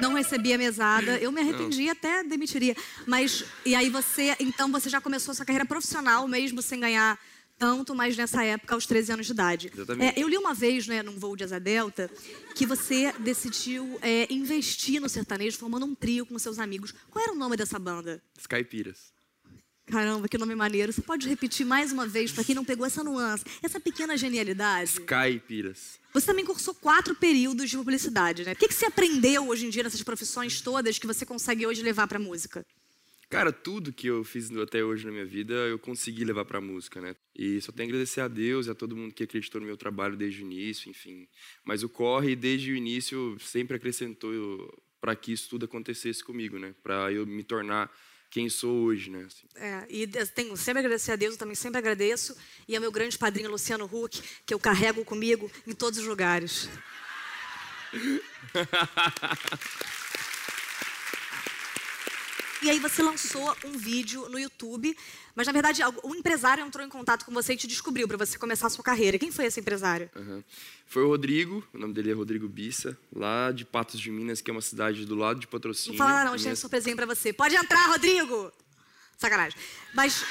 Não 0.00 0.14
recebia 0.14 0.56
mesada. 0.56 1.18
Eu 1.18 1.32
me 1.32 1.40
arrependi, 1.40 1.88
até 1.88 2.22
demitiria. 2.22 2.76
Mas, 3.06 3.44
e 3.64 3.74
aí 3.74 3.90
você, 3.90 4.36
então 4.38 4.70
você 4.70 4.88
já 4.88 5.00
começou 5.00 5.32
a 5.32 5.34
sua 5.34 5.44
carreira 5.44 5.66
profissional, 5.66 6.26
mesmo 6.28 6.62
sem 6.62 6.78
ganhar 6.78 7.18
tanto, 7.62 7.94
mas 7.94 8.16
nessa 8.16 8.42
época, 8.42 8.74
aos 8.74 8.86
13 8.86 9.12
anos 9.12 9.26
de 9.26 9.32
idade. 9.32 9.72
É, 10.00 10.20
eu 10.20 10.26
li 10.26 10.36
uma 10.36 10.52
vez, 10.52 10.88
né, 10.88 11.00
num 11.00 11.16
voo 11.16 11.36
de 11.36 11.44
Asa 11.44 11.60
Delta, 11.60 12.10
que 12.56 12.66
você 12.66 13.12
decidiu 13.20 14.00
é, 14.02 14.26
investir 14.32 15.00
no 15.00 15.08
sertanejo, 15.08 15.56
formando 15.58 15.86
um 15.86 15.94
trio 15.94 16.26
com 16.26 16.36
seus 16.40 16.58
amigos. 16.58 16.92
Qual 17.08 17.24
era 17.24 17.32
o 17.32 17.36
nome 17.36 17.56
dessa 17.56 17.78
banda? 17.78 18.20
Skypiras. 18.36 19.12
Caramba, 19.86 20.26
que 20.26 20.36
nome 20.36 20.56
maneiro. 20.56 20.92
Você 20.92 21.02
pode 21.02 21.28
repetir 21.28 21.64
mais 21.64 21.92
uma 21.92 22.04
vez 22.04 22.32
para 22.32 22.42
quem 22.42 22.52
não 22.52 22.64
pegou 22.64 22.84
essa 22.84 23.04
nuance, 23.04 23.44
essa 23.62 23.78
pequena 23.78 24.16
genialidade? 24.16 24.90
Skypiras. 24.90 26.00
Você 26.12 26.26
também 26.26 26.44
cursou 26.44 26.74
quatro 26.74 27.14
períodos 27.14 27.70
de 27.70 27.76
publicidade, 27.76 28.44
né? 28.44 28.54
O 28.54 28.56
que, 28.56 28.66
que 28.66 28.74
você 28.74 28.86
aprendeu 28.86 29.46
hoje 29.46 29.66
em 29.66 29.70
dia 29.70 29.84
nessas 29.84 30.02
profissões 30.02 30.60
todas 30.60 30.98
que 30.98 31.06
você 31.06 31.24
consegue 31.24 31.64
hoje 31.64 31.80
levar 31.80 32.08
para 32.08 32.18
música? 32.18 32.66
Cara, 33.32 33.50
tudo 33.50 33.94
que 33.94 34.08
eu 34.08 34.22
fiz 34.24 34.54
até 34.58 34.84
hoje 34.84 35.06
na 35.06 35.10
minha 35.10 35.24
vida, 35.24 35.54
eu 35.54 35.78
consegui 35.78 36.22
levar 36.22 36.44
pra 36.44 36.60
música, 36.60 37.00
né? 37.00 37.16
E 37.34 37.58
só 37.62 37.72
tenho 37.72 37.88
a 37.88 37.88
agradecer 37.88 38.20
a 38.20 38.28
Deus 38.28 38.66
e 38.66 38.70
a 38.70 38.74
todo 38.74 38.94
mundo 38.94 39.14
que 39.14 39.22
acreditou 39.22 39.58
no 39.58 39.66
meu 39.66 39.78
trabalho 39.78 40.18
desde 40.18 40.42
o 40.42 40.44
início, 40.44 40.90
enfim. 40.90 41.26
Mas 41.64 41.82
o 41.82 41.88
corre, 41.88 42.36
desde 42.36 42.70
o 42.70 42.76
início, 42.76 43.38
sempre 43.40 43.78
acrescentou 43.78 44.30
para 45.00 45.16
que 45.16 45.32
isso 45.32 45.48
tudo 45.48 45.64
acontecesse 45.64 46.22
comigo, 46.22 46.58
né? 46.58 46.74
Para 46.82 47.10
eu 47.10 47.26
me 47.26 47.42
tornar 47.42 47.90
quem 48.30 48.50
sou 48.50 48.84
hoje, 48.84 49.08
né? 49.08 49.24
Assim. 49.24 49.46
É, 49.56 49.86
e 49.88 50.06
tenho 50.06 50.54
sempre 50.54 50.80
a 50.80 50.84
agradecer 50.84 51.12
a 51.12 51.16
Deus, 51.16 51.32
eu 51.32 51.38
também 51.38 51.54
sempre 51.54 51.78
agradeço. 51.78 52.36
E 52.68 52.76
ao 52.76 52.82
meu 52.82 52.92
grande 52.92 53.16
padrinho 53.16 53.50
Luciano 53.50 53.86
Huck, 53.86 54.22
que 54.44 54.52
eu 54.52 54.60
carrego 54.60 55.06
comigo 55.06 55.50
em 55.66 55.72
todos 55.72 55.98
os 55.98 56.04
lugares. 56.04 56.68
E 62.62 62.70
aí 62.70 62.78
você 62.78 63.02
lançou 63.02 63.56
um 63.64 63.72
vídeo 63.76 64.28
no 64.28 64.38
YouTube, 64.38 64.96
mas 65.34 65.46
na 65.48 65.52
verdade 65.52 65.82
um 66.04 66.14
empresário 66.14 66.64
entrou 66.64 66.84
em 66.86 66.88
contato 66.88 67.24
com 67.24 67.32
você 67.32 67.54
e 67.54 67.56
te 67.56 67.66
descobriu 67.66 68.06
para 68.06 68.16
você 68.16 68.38
começar 68.38 68.68
a 68.68 68.70
sua 68.70 68.84
carreira. 68.84 69.18
Quem 69.18 69.32
foi 69.32 69.46
esse 69.46 69.58
empresário? 69.58 70.08
Aham. 70.14 70.44
Foi 70.86 71.02
o 71.02 71.08
Rodrigo, 71.08 71.66
o 71.74 71.78
nome 71.78 71.92
dele 71.92 72.12
é 72.12 72.14
Rodrigo 72.14 72.46
Bissa, 72.48 72.96
lá 73.14 73.50
de 73.50 73.64
Patos 73.64 73.98
de 73.98 74.10
Minas, 74.10 74.40
que 74.40 74.50
é 74.50 74.52
uma 74.52 74.60
cidade 74.60 75.04
do 75.04 75.16
lado 75.16 75.40
de 75.40 75.46
Patrocínio. 75.48 75.98
Não 75.98 76.06
fala 76.06 76.24
não, 76.24 76.34
Minas- 76.36 76.58
surpresinha 76.58 76.94
pra 76.94 77.06
você. 77.06 77.32
Pode 77.32 77.56
entrar, 77.56 77.86
Rodrigo! 77.88 78.52
Sacanagem. 79.18 79.58
Mas. 79.94 80.24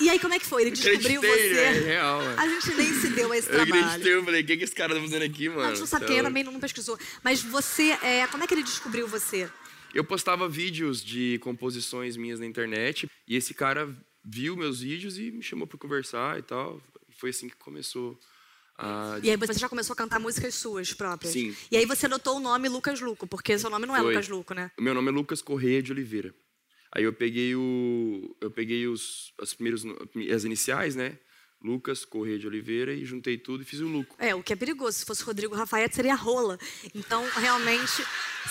E 0.00 0.08
aí, 0.08 0.18
como 0.20 0.32
é 0.34 0.38
que 0.38 0.46
foi? 0.46 0.62
Ele 0.62 0.70
descobriu 0.72 1.20
Acreditei, 1.20 1.54
você. 1.54 1.54
né? 1.54 1.70
Real, 1.86 2.20
mano. 2.22 2.40
A 2.40 2.48
gente 2.48 2.74
nem 2.74 2.94
se 2.94 3.08
deu 3.10 3.30
a 3.32 3.36
esse 3.36 3.48
Eu 3.50 3.54
trabalho. 3.56 3.84
acreditei, 3.84 4.14
eu 4.14 4.24
falei, 4.24 4.42
o 4.42 4.46
que, 4.46 4.56
que 4.56 4.64
esse 4.64 4.74
cara 4.74 4.94
tá 4.94 5.00
fazendo 5.00 5.22
aqui, 5.24 5.48
mano? 5.48 5.60
Não, 5.60 5.66
a 5.66 5.70
gente 5.70 5.80
não 5.80 5.86
sabe 5.88 6.06
quem 6.06 6.18
é, 6.18 6.22
também 6.22 6.44
não 6.44 6.58
pesquisou. 6.60 6.96
Mas 7.22 7.42
você, 7.42 7.98
é, 8.02 8.26
como 8.28 8.42
é 8.44 8.46
que 8.46 8.54
ele 8.54 8.62
descobriu 8.62 9.06
você? 9.08 9.48
Eu 9.94 10.04
postava 10.04 10.48
vídeos 10.48 11.02
de 11.02 11.38
composições 11.38 12.16
minhas 12.16 12.40
na 12.40 12.46
internet 12.46 13.08
e 13.26 13.36
esse 13.36 13.54
cara 13.54 13.88
viu 14.24 14.56
meus 14.56 14.80
vídeos 14.80 15.18
e 15.18 15.30
me 15.30 15.42
chamou 15.42 15.66
para 15.66 15.78
conversar 15.78 16.38
e 16.38 16.42
tal. 16.42 16.80
Foi 17.16 17.30
assim 17.30 17.48
que 17.48 17.56
começou 17.56 18.18
a. 18.76 19.18
E 19.22 19.30
aí 19.30 19.36
você 19.36 19.54
já 19.54 19.68
começou 19.68 19.94
a 19.94 19.96
cantar 19.96 20.20
músicas 20.20 20.54
suas 20.54 20.92
próprias? 20.92 21.32
Sim. 21.32 21.56
E 21.70 21.76
aí 21.76 21.84
você 21.84 22.06
adotou 22.06 22.36
o 22.36 22.40
nome 22.40 22.68
Lucas 22.68 23.00
Luco, 23.00 23.26
porque 23.26 23.58
seu 23.58 23.70
nome 23.70 23.86
não 23.86 23.96
é 23.96 24.00
Foi. 24.00 24.12
Lucas 24.12 24.28
Luco, 24.28 24.54
né? 24.54 24.70
O 24.78 24.82
meu 24.82 24.94
nome 24.94 25.08
é 25.08 25.12
Lucas 25.12 25.42
Correia 25.42 25.82
de 25.82 25.90
Oliveira. 25.90 26.34
Aí 26.92 27.04
eu 27.04 27.12
peguei 27.12 27.54
o, 27.54 28.36
eu 28.40 28.50
peguei 28.50 28.86
os, 28.86 29.32
as 29.40 29.52
primeiras, 29.52 29.82
as 30.34 30.44
iniciais, 30.44 30.96
né? 30.96 31.18
Lucas 31.62 32.04
Correia 32.04 32.38
de 32.38 32.46
Oliveira 32.46 32.92
e 32.92 33.04
juntei 33.04 33.36
tudo 33.36 33.62
e 33.62 33.66
fiz 33.66 33.80
o 33.80 33.88
Luco. 33.88 34.14
É, 34.18 34.34
o 34.34 34.42
que 34.42 34.52
é 34.52 34.56
perigoso. 34.56 34.98
Se 34.98 35.04
fosse 35.04 35.24
Rodrigo 35.24 35.54
Rafael, 35.54 35.88
seria 35.92 36.14
rola. 36.14 36.58
Então, 36.94 37.24
realmente, 37.36 38.04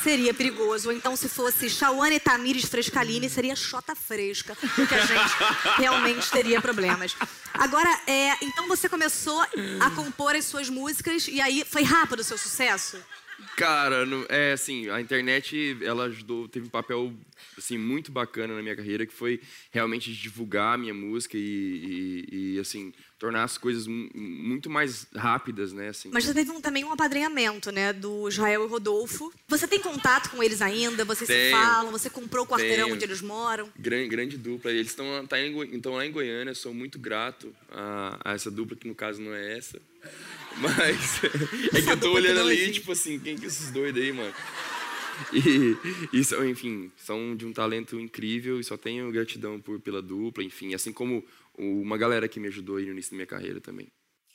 seria 0.03 0.33
perigoso. 0.33 0.89
Ou 0.89 0.95
então, 0.95 1.15
se 1.15 1.29
fosse 1.29 1.69
Shawane 1.69 2.19
Tamires 2.19 2.65
Frescaline, 2.65 3.29
seria 3.29 3.55
Xota 3.55 3.95
Fresca. 3.95 4.55
Porque 4.55 4.93
a 4.93 5.05
gente 5.05 5.33
realmente 5.79 6.29
teria 6.29 6.61
problemas. 6.61 7.15
Agora, 7.53 7.89
é, 8.05 8.33
então 8.43 8.67
você 8.67 8.89
começou 8.89 9.41
a 9.79 9.91
compor 9.91 10.35
as 10.35 10.45
suas 10.45 10.69
músicas 10.69 11.27
e 11.27 11.39
aí 11.39 11.63
foi 11.65 11.83
rápido 11.83 12.19
o 12.19 12.23
seu 12.23 12.37
sucesso? 12.37 12.97
Cara, 13.56 14.06
no- 14.06 14.25
é 14.29 14.51
assim, 14.53 14.89
a 14.89 15.00
internet 15.00 15.77
ela 15.82 16.06
ajudou, 16.06 16.48
teve 16.48 16.65
um 16.67 16.70
papel 16.70 17.13
assim 17.58 17.77
muito 17.77 18.12
bacana 18.12 18.56
na 18.56 18.62
minha 18.62 18.75
carreira 18.75 19.06
que 19.06 19.13
foi 19.13 19.39
realmente 19.72 20.12
divulgar 20.13 20.74
a 20.75 20.77
minha 20.77 20.94
música 20.94 21.38
e, 21.38 21.41
e- 22.32 22.56
e, 22.56 22.60
assim 22.60 22.94
tornar 23.20 23.44
as 23.44 23.58
coisas 23.58 23.88
mu- 23.88 24.10
muito 24.13 24.70
mais 24.70 25.08
rápidas, 25.15 25.74
né? 25.74 25.89
Assim. 25.89 26.10
Mas 26.13 26.24
você 26.25 26.36
teve 26.36 26.51
um- 26.51 26.62
também 26.62 26.84
um 26.84 26.91
apadrinhamento, 26.91 27.72
né? 27.72 27.91
Do 27.91 28.27
Israel 28.29 28.63
e 28.65 28.67
Rodolfo. 28.67 29.34
Você 29.48 29.67
tem 29.67 29.79
contato 29.79 30.29
com 30.29 30.44
eles 30.44 30.62
ainda? 30.62 31.03
Vocês 31.03 31.27
se 31.27 31.34
Tenho. 31.36 31.51
falam? 31.58 31.91
Você 31.91 32.12
comprou 32.12 32.46
o 32.46 32.48
quarteirão 32.48 32.84
Tenho. 32.86 32.96
onde 32.96 33.03
eles 33.06 33.22
moram? 33.22 33.72
Grande, 33.77 34.08
grande 34.08 34.38
dupla. 34.38 34.70
Eles 34.72 34.88
estão 34.88 35.25
tá 35.25 35.39
em 35.39 35.51
então 35.75 35.94
lá 35.94 36.06
em 36.06 36.12
Goiânia. 36.12 36.53
Sou 36.53 36.74
muito 36.75 37.00
grato 37.00 37.51
a, 37.72 38.20
a 38.24 38.34
essa 38.34 38.51
dupla, 38.51 38.77
que 38.77 38.88
no 38.88 38.94
caso 38.94 39.20
não 39.20 39.34
é 39.34 39.58
essa. 39.58 39.82
Mas 40.57 41.21
é 41.73 41.81
que 41.81 41.89
eu 41.89 41.97
tô 41.97 42.11
que 42.11 42.15
olhando 42.15 42.37
não 42.37 42.47
ali, 42.47 42.71
tipo 42.71 42.91
assim, 42.91 43.19
quem 43.19 43.37
que 43.37 43.45
é 43.45 43.47
esses 43.47 43.71
doidos 43.71 44.01
aí, 44.01 44.11
mano? 44.11 44.33
E, 45.33 45.75
e 46.13 46.23
são, 46.23 46.47
enfim, 46.47 46.91
são 46.97 47.35
de 47.35 47.45
um 47.45 47.53
talento 47.53 47.99
incrível 47.99 48.59
e 48.59 48.63
só 48.63 48.77
tenho 48.77 49.11
gratidão 49.11 49.59
por, 49.59 49.79
pela 49.79 50.01
dupla, 50.01 50.43
enfim, 50.43 50.73
assim 50.73 50.91
como 50.93 51.25
uma 51.57 51.97
galera 51.97 52.27
que 52.27 52.39
me 52.39 52.47
ajudou 52.47 52.77
aí 52.77 52.85
no 52.85 52.91
início 52.91 53.11
da 53.11 53.15
minha 53.15 53.27
carreira 53.27 53.59
também. 53.59 53.87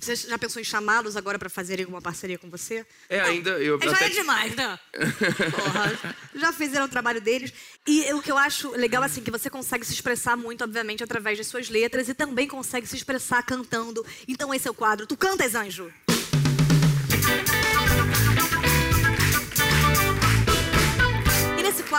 Você 0.03 0.17
já 0.17 0.37
pensou 0.37 0.61
em 0.61 0.65
chamá-los 0.65 1.17
agora 1.17 1.39
pra 1.39 1.49
fazerem 1.49 1.85
alguma 1.85 2.03
parceria 2.03 2.37
com 2.37 2.51
você? 2.51 2.85
É, 3.09 3.21
ainda. 3.21 3.51
Eu 3.51 3.79
É, 3.81 3.85
já 3.85 3.93
até 3.93 4.07
é 4.07 4.09
demais, 4.09 4.57
né? 4.57 4.77
Porra, 5.55 6.17
já 6.35 6.53
fizeram 6.53 6.87
o 6.87 6.89
trabalho 6.89 7.21
deles. 7.21 7.53
E 7.87 8.13
o 8.13 8.21
que 8.21 8.33
eu 8.33 8.37
acho 8.37 8.73
legal, 8.73 9.05
assim, 9.05 9.23
que 9.23 9.31
você 9.31 9.49
consegue 9.49 9.87
se 9.87 9.93
expressar 9.93 10.37
muito, 10.37 10.65
obviamente, 10.65 11.05
através 11.05 11.39
de 11.39 11.45
suas 11.45 11.69
letras 11.69 12.09
e 12.09 12.15
também 12.15 12.49
consegue 12.49 12.85
se 12.85 12.97
expressar 12.97 13.45
cantando. 13.45 14.05
Então 14.27 14.53
esse 14.53 14.67
é 14.67 14.71
o 14.73 14.75
quadro. 14.75 15.07
Tu 15.07 15.17
cantas, 15.17 15.55
Anjo? 15.55 15.89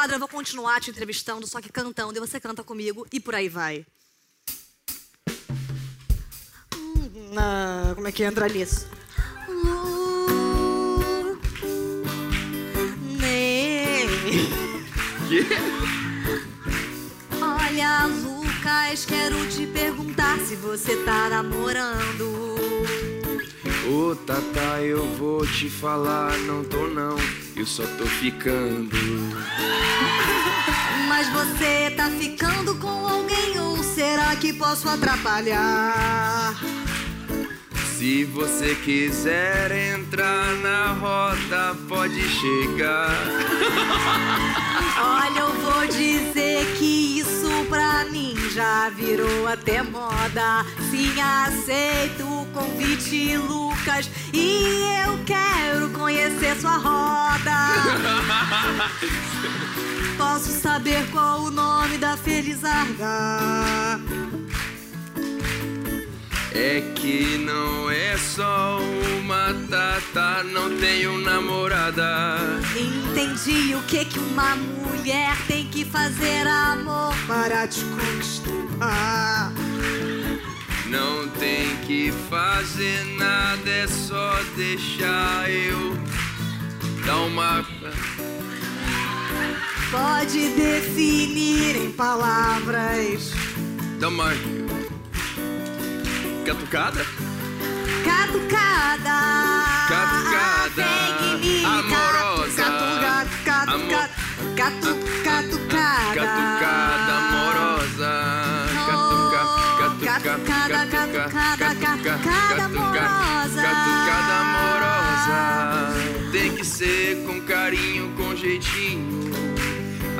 E 0.03 0.05
quadro 0.05 0.15
eu 0.17 0.19
vou 0.19 0.27
continuar 0.27 0.81
te 0.81 0.89
entrevistando, 0.89 1.47
só 1.47 1.61
que 1.61 1.71
cantando, 1.71 2.17
e 2.17 2.19
você 2.19 2.37
canta 2.37 2.61
comigo 2.61 3.07
e 3.09 3.21
por 3.21 3.33
aí 3.33 3.47
vai. 3.47 3.85
Hum, 6.75 7.31
ah, 7.37 7.93
como 7.95 8.05
é 8.05 8.11
que 8.11 8.21
entra 8.21 8.49
nisso? 8.49 8.85
Olha, 17.41 18.05
Lucas, 18.07 19.05
quero 19.05 19.47
te 19.47 19.65
perguntar 19.67 20.37
se 20.39 20.57
você 20.57 20.97
tá 21.05 21.29
namorando. 21.29 22.57
Ô, 23.89 24.13
Tata, 24.17 24.81
eu 24.81 25.05
vou 25.15 25.47
te 25.47 25.69
falar, 25.69 26.37
não 26.39 26.61
tô 26.65 26.87
não, 26.87 27.15
eu 27.55 27.65
só 27.65 27.83
tô 27.97 28.05
ficando. 28.05 28.97
Mas 31.07 31.27
você 31.29 31.91
tá 31.95 32.09
ficando 32.09 32.75
com 32.75 33.07
alguém 33.07 33.59
ou 33.59 33.83
será 33.83 34.35
que 34.35 34.53
posso 34.53 34.89
atrapalhar? 34.89 36.55
Se 37.97 38.25
você 38.25 38.75
quiser 38.75 39.71
entrar 39.95 40.55
na 40.55 40.93
roda, 40.93 41.75
pode 41.87 42.21
chegar. 42.27 43.17
Olha, 44.99 45.39
eu 45.39 45.53
vou 45.53 45.87
dizer 45.87 46.65
que 46.77 46.92
já 48.53 48.89
virou 48.89 49.47
até 49.47 49.81
moda. 49.81 50.63
Sim, 50.91 51.19
aceito 51.19 52.23
o 52.23 52.45
convite, 52.53 53.35
Lucas, 53.37 54.09
e 54.31 54.83
eu 55.05 55.17
quero 55.25 55.89
conhecer 55.89 56.55
sua 56.57 56.77
roda. 56.77 57.73
Posso 60.17 60.51
saber 60.51 61.09
qual 61.11 61.41
o 61.41 61.51
nome 61.51 61.97
da 61.97 62.15
Felizarda? 62.15 63.99
É 66.55 66.81
que 66.93 67.37
não 67.39 67.89
é 67.89 68.15
só 68.15 68.79
uma 69.19 69.53
Tata, 69.69 70.43
não 70.43 70.77
tenho 70.77 71.17
namorada. 71.17 72.37
Entendi 72.75 73.73
o 73.75 73.81
que 73.83 74.05
que 74.05 74.19
uma 74.19 74.55
mulher 74.55 75.35
tem 75.47 75.67
que 75.67 75.83
fazer, 75.83 76.45
amor, 76.47 77.15
para 77.25 77.67
te 77.67 77.79
conquistar. 77.85 79.51
Não 80.85 81.27
tem 81.39 81.75
que 81.87 82.13
fazer 82.29 83.03
nada, 83.17 83.67
é 83.67 83.87
só 83.87 84.39
deixar 84.55 85.49
eu 85.49 85.97
dar 87.03 87.17
uma. 87.17 87.65
Pode 89.89 90.49
definir 90.49 91.75
em 91.77 91.91
palavras. 91.91 93.31
dar 93.99 94.09
uma. 94.09 94.62
Catucada? 96.53 97.05
Catucada. 98.03 99.17
Catucada, 99.89 100.85
amorosa. 101.65 102.63
Catucada, 103.05 104.09
catucada, 104.55 105.57
catucada. 106.13 107.13
Amorosa. 107.17 108.13
Catuca, 108.73 109.41
catuca, 109.79 110.13
Catucada, 110.13 110.79
catucada, 110.85 111.75
catucada 111.75 112.63
amorosa. 112.65 113.61
Catucada 113.61 114.33
amorosa. 114.43 115.39
Tem 116.31 116.49
que 116.55 116.65
ser 116.65 117.25
com 117.25 117.41
carinho, 117.41 118.13
com 118.15 118.35
jeitinho. 118.35 119.33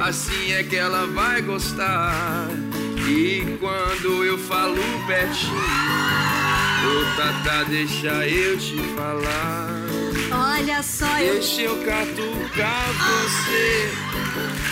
Assim 0.01 0.51
é 0.51 0.63
que 0.63 0.75
ela 0.75 1.05
vai 1.05 1.41
gostar. 1.41 2.49
E 3.07 3.57
quando 3.59 4.23
eu 4.23 4.37
falo 4.37 4.81
pertinho, 5.05 5.57
ô 6.85 7.15
Tata, 7.17 7.65
deixa 7.65 8.27
eu 8.27 8.57
te 8.57 8.77
falar. 8.95 9.69
Olha 10.31 10.81
só, 10.81 11.19
eu 11.19 11.33
Deixa 11.35 11.61
eu 11.61 11.75
catucar 11.85 12.85
você. 12.93 13.91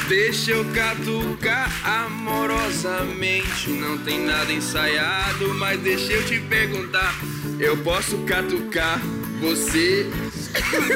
Deixa 0.08 0.52
eu 0.52 0.66
catucar 0.74 1.70
amorosamente. 1.86 3.70
Não 3.70 3.98
tem 3.98 4.26
nada 4.26 4.52
ensaiado, 4.52 5.54
mas 5.56 5.80
deixa 5.82 6.14
eu 6.14 6.26
te 6.26 6.40
perguntar. 6.40 7.14
Eu 7.60 7.78
posso 7.78 8.18
catucar 8.20 9.00
você? 9.40 10.10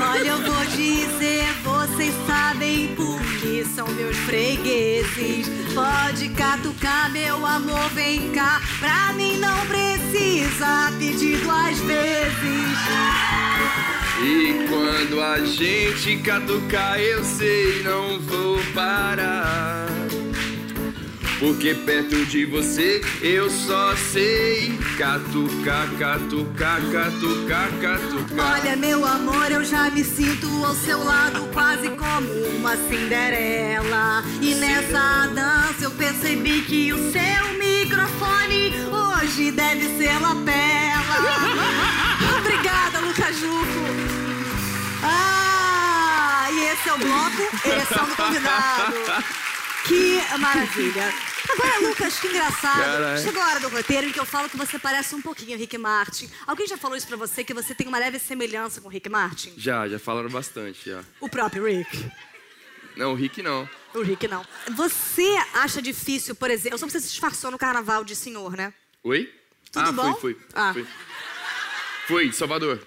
Olha, 0.02 0.28
eu 0.28 0.42
vou 0.42 0.66
dizer, 0.66 1.46
vocês 1.64 2.14
sabem 2.28 2.94
porque 2.96 3.66
são 3.66 3.88
meus 3.88 4.16
fregueses. 4.18 5.48
Pode 5.74 6.30
catucar, 6.30 7.12
meu 7.12 7.46
amor, 7.46 7.90
vem 7.90 8.32
cá. 8.32 8.62
Pra 8.80 9.14
mim 9.14 9.38
não 9.38 9.58
precisa 9.68 10.92
pedir 11.00 11.38
duas 11.38 11.78
vezes. 11.80 12.66
E 14.22 14.68
quando 14.70 15.22
a 15.22 15.40
gente 15.46 16.18
catucar, 16.18 17.00
eu 17.00 17.24
sei, 17.24 17.84
não 17.84 18.20
vou 18.20 18.60
parar. 18.74 19.85
Porque 21.40 21.74
perto 21.74 22.26
de 22.26 22.46
você 22.46 23.02
eu 23.22 23.50
só 23.50 23.94
sei 23.96 24.78
catucar, 24.98 25.88
catucar, 26.00 26.82
catucar, 26.92 27.70
catucar. 27.82 28.54
Olha, 28.54 28.76
meu 28.78 29.06
amor, 29.06 29.52
eu 29.52 29.64
já 29.64 29.90
me 29.90 30.04
sinto 30.04 30.48
ao 30.66 30.74
seu 30.74 31.04
lado 31.04 31.46
quase 31.54 31.90
como 31.90 32.32
uma 32.58 32.78
Cinderela. 32.78 34.24
E 34.42 34.56
nessa 34.56 35.28
dança 35.28 35.84
eu 35.84 35.92
percebi 35.92 36.62
que 36.62 36.94
o 36.94 37.12
seu 37.12 37.54
microfone 37.60 38.74
hoje 38.90 39.52
deve 39.52 39.98
ser 39.98 40.18
lapela. 40.22 41.18
Obrigada, 42.40 43.00
Lucas 43.00 43.38
Juco. 43.38 43.86
Ah, 45.04 46.48
e 46.50 46.60
esse 46.72 46.90
é 46.90 46.94
o 46.94 46.98
bloco 46.98 47.68
Ereção 47.68 48.06
do 48.06 48.16
Convidado. 48.16 49.45
Que 49.88 50.38
maravilha. 50.40 51.14
Agora, 51.52 51.88
Lucas, 51.88 52.20
que 52.20 52.28
engraçado. 52.28 52.78
Caralho. 52.78 53.22
Chegou 53.22 53.42
a 53.42 53.48
hora 53.48 53.60
do 53.60 53.70
roteiro 53.70 54.08
em 54.08 54.12
que 54.12 54.20
eu 54.20 54.26
falo 54.26 54.50
que 54.50 54.58
você 54.58 54.80
parece 54.80 55.14
um 55.14 55.22
pouquinho 55.22 55.58
Rick 55.58 55.78
Martin. 55.78 56.30
Alguém 56.48 56.68
já 56.68 56.76
falou 56.76 56.98
isso 56.98 57.08
pra 57.08 57.18
você, 57.18 57.44
que 57.44 57.54
você 57.54 57.76
tem 57.76 57.88
uma 57.88 58.00
leve 58.00 58.18
semelhança 58.18 58.82
com 58.82 58.88
o 58.88 58.92
Rick 58.92 59.08
Martin? 59.10 59.54
Já, 59.56 59.88
já 59.88 60.00
falaram 60.00 60.30
bastante, 60.30 60.90
já. 60.90 61.04
O 61.20 61.30
próprio 61.30 61.66
Rick. 61.66 62.12
Não, 62.96 63.12
o 63.12 63.16
Rick 63.16 63.44
não. 63.44 63.70
O 63.94 64.02
Rick 64.02 64.28
não. 64.28 64.44
Você 64.76 65.36
acha 65.54 65.82
difícil, 65.82 66.34
por 66.34 66.50
exemplo... 66.50 66.76
Eu 66.76 66.80
soube 66.80 66.92
que 66.92 67.00
você 67.00 67.06
se 67.06 67.12
disfarçou 67.12 67.52
no 67.52 67.58
carnaval 67.58 68.04
de 68.04 68.16
senhor, 68.16 68.58
né? 68.58 68.74
Oi? 69.04 69.32
Tudo 69.72 69.90
ah, 69.90 69.92
bom? 69.92 70.16
fui, 70.16 70.34
fui. 70.34 70.46
Ah. 70.54 70.74
Fui. 70.74 70.88
Fui, 72.08 72.34
Salvador. 72.34 72.80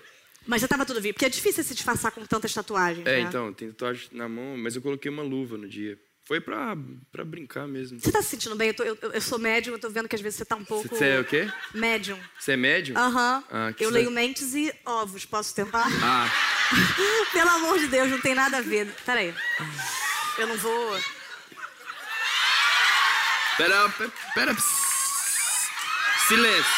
Mas 0.47 0.62
já 0.62 0.69
tava 0.69 0.87
tudo 0.87 1.00
vivo. 1.00 1.14
Porque 1.14 1.26
é 1.26 1.28
difícil 1.28 1.62
se 1.62 1.75
disfarçar 1.75 2.11
com 2.11 2.25
tantas 2.25 2.52
tatuagens, 2.52 3.07
É, 3.07 3.17
né? 3.17 3.21
então, 3.21 3.52
tem 3.52 3.69
tatuagem 3.69 4.09
na 4.12 4.28
mão, 4.28 4.57
mas 4.57 4.75
eu 4.75 4.83
coloquei 4.83 5.11
uma 5.11 5.23
luva 5.23 5.57
no 5.59 5.69
dia. 5.69 5.99
Foi 6.29 6.41
pra, 6.43 6.77
pra 7.11 7.25
brincar 7.25 7.67
mesmo. 7.67 7.99
Você 7.99 8.13
tá 8.13 8.21
se 8.21 8.29
sentindo 8.29 8.55
bem? 8.55 8.69
Eu, 8.69 8.75
tô- 8.75 8.83
eu- 8.85 8.99
eu 9.15 9.21
sou 9.23 9.39
médium, 9.39 9.73
eu 9.73 9.79
tô 9.79 9.89
vendo 9.89 10.07
que 10.07 10.15
às 10.15 10.21
vezes 10.21 10.37
você 10.37 10.45
tá 10.45 10.57
um 10.57 10.65
pouco... 10.65 10.87
Você 10.95 11.07
é 11.07 11.19
o 11.21 11.25
quê? 11.25 11.51
Médium. 11.73 12.21
Você 12.39 12.53
é 12.53 12.57
médium? 12.57 12.99
Aham. 12.99 13.43
Ah, 13.51 13.73
que 13.75 13.83
eu 13.83 13.89
leio 13.89 14.11
mentes 14.11 14.55
e 14.55 14.71
ovos. 14.85 15.25
Posso 15.25 15.55
tentar? 15.55 15.87
Ah, 16.03 16.29
Pelo 17.33 17.49
amor 17.49 17.79
de 17.79 17.87
Deus, 17.87 18.11
não 18.11 18.21
tem 18.21 18.35
nada 18.35 18.59
a 18.59 18.61
ver. 18.61 18.95
Peraí. 19.07 19.35
Eu 20.37 20.47
não 20.49 20.57
vou... 20.59 21.01
pera, 23.57 23.89
pera, 23.89 24.13
pera. 24.35 24.57
Silêncio. 26.29 26.73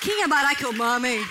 Quem 0.00 0.22
é 0.22 0.26
Barack 0.26 0.64
Obama, 0.64 1.06
hein? 1.06 1.22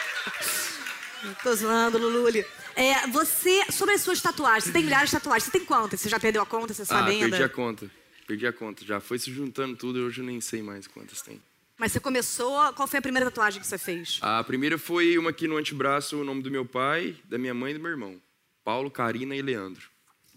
Tô 1.42 1.54
zoando, 1.54 1.98
Lululi. 1.98 2.46
É, 2.80 3.06
você, 3.08 3.70
sobre 3.70 3.94
as 3.94 4.00
suas 4.00 4.22
tatuagens, 4.22 4.64
você 4.64 4.72
tem 4.72 4.82
milhares 4.82 5.10
de 5.10 5.16
tatuagens. 5.16 5.44
Você 5.44 5.50
tem 5.50 5.66
quantas? 5.66 6.00
Você 6.00 6.08
já 6.08 6.18
perdeu 6.18 6.40
a 6.40 6.46
conta? 6.46 6.72
Você 6.72 6.80
Ah, 6.80 6.86
sabe 6.86 7.10
ainda? 7.10 7.28
perdi 7.28 7.42
a 7.42 7.48
conta. 7.50 7.90
Perdi 8.26 8.46
a 8.46 8.52
conta. 8.54 8.84
Já 8.86 8.98
foi 9.00 9.18
se 9.18 9.30
juntando 9.30 9.76
tudo 9.76 9.98
e 9.98 10.02
hoje 10.02 10.22
eu 10.22 10.24
nem 10.24 10.40
sei 10.40 10.62
mais 10.62 10.86
quantas 10.86 11.20
tem. 11.20 11.38
Mas 11.76 11.92
você 11.92 12.00
começou... 12.00 12.72
Qual 12.72 12.88
foi 12.88 12.98
a 12.98 13.02
primeira 13.02 13.26
tatuagem 13.30 13.60
que 13.60 13.66
você 13.66 13.76
fez? 13.76 14.18
A 14.22 14.42
primeira 14.42 14.78
foi 14.78 15.18
uma 15.18 15.28
aqui 15.28 15.46
no 15.46 15.58
antebraço, 15.58 16.16
o 16.16 16.24
nome 16.24 16.42
do 16.42 16.50
meu 16.50 16.64
pai, 16.64 17.14
da 17.26 17.36
minha 17.36 17.52
mãe 17.52 17.72
e 17.72 17.74
do 17.74 17.80
meu 17.80 17.90
irmão. 17.90 18.16
Paulo, 18.64 18.90
Karina 18.90 19.36
e 19.36 19.42
Leandro. 19.42 19.82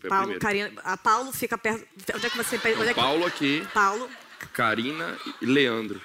Foi 0.01 0.09
Paulo. 0.09 0.37
Karina... 0.37 0.69
A 0.83 0.97
Paulo 0.97 1.31
fica 1.31 1.57
perto... 1.57 1.87
Onde 2.13 2.25
é 2.25 2.29
que 2.29 2.35
você... 2.35 2.57
É 2.57 2.59
que... 2.59 2.93
Paulo 2.93 3.25
aqui, 3.25 3.65
Paulo. 3.73 4.09
Karina 4.51 5.17
e 5.41 5.45
Leandro. 5.45 6.01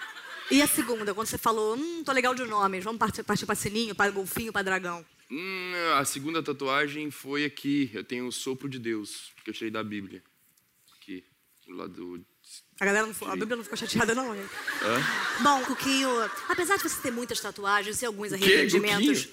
E 0.52 0.62
a 0.62 0.68
segunda, 0.68 1.12
quando 1.12 1.26
você 1.26 1.36
falou, 1.36 1.76
hum, 1.76 2.04
tô 2.04 2.12
legal 2.12 2.32
de 2.32 2.44
nomes, 2.44 2.84
vamos 2.84 3.00
partir, 3.00 3.24
partir 3.24 3.44
pra 3.44 3.56
sininho, 3.56 3.92
pra 3.92 4.08
golfinho, 4.08 4.52
pra 4.52 4.62
dragão. 4.62 5.04
Hum, 5.30 5.72
a 5.96 6.04
segunda 6.04 6.42
tatuagem 6.42 7.10
foi 7.10 7.44
aqui. 7.44 7.90
Eu 7.92 8.02
tenho 8.02 8.26
o 8.26 8.32
sopro 8.32 8.68
de 8.68 8.78
Deus, 8.78 9.32
que 9.44 9.50
eu 9.50 9.54
tirei 9.54 9.70
da 9.70 9.84
Bíblia. 9.84 10.22
Aqui, 10.96 11.24
do 11.66 11.74
lado 11.74 11.92
do... 11.92 12.26
A 12.80 12.84
galera 12.84 13.06
não, 13.06 13.28
a 13.28 13.36
Bíblia 13.36 13.56
não 13.56 13.64
ficou 13.64 13.76
chateada, 13.76 14.14
não? 14.14 14.32
Hã? 14.32 15.38
Bom, 15.42 15.64
Cuquinho, 15.64 16.08
apesar 16.48 16.76
de 16.76 16.82
você 16.82 16.98
ter 17.02 17.10
muitas 17.10 17.40
tatuagens 17.40 18.00
e 18.00 18.06
alguns 18.06 18.32
arrependimentos, 18.32 19.28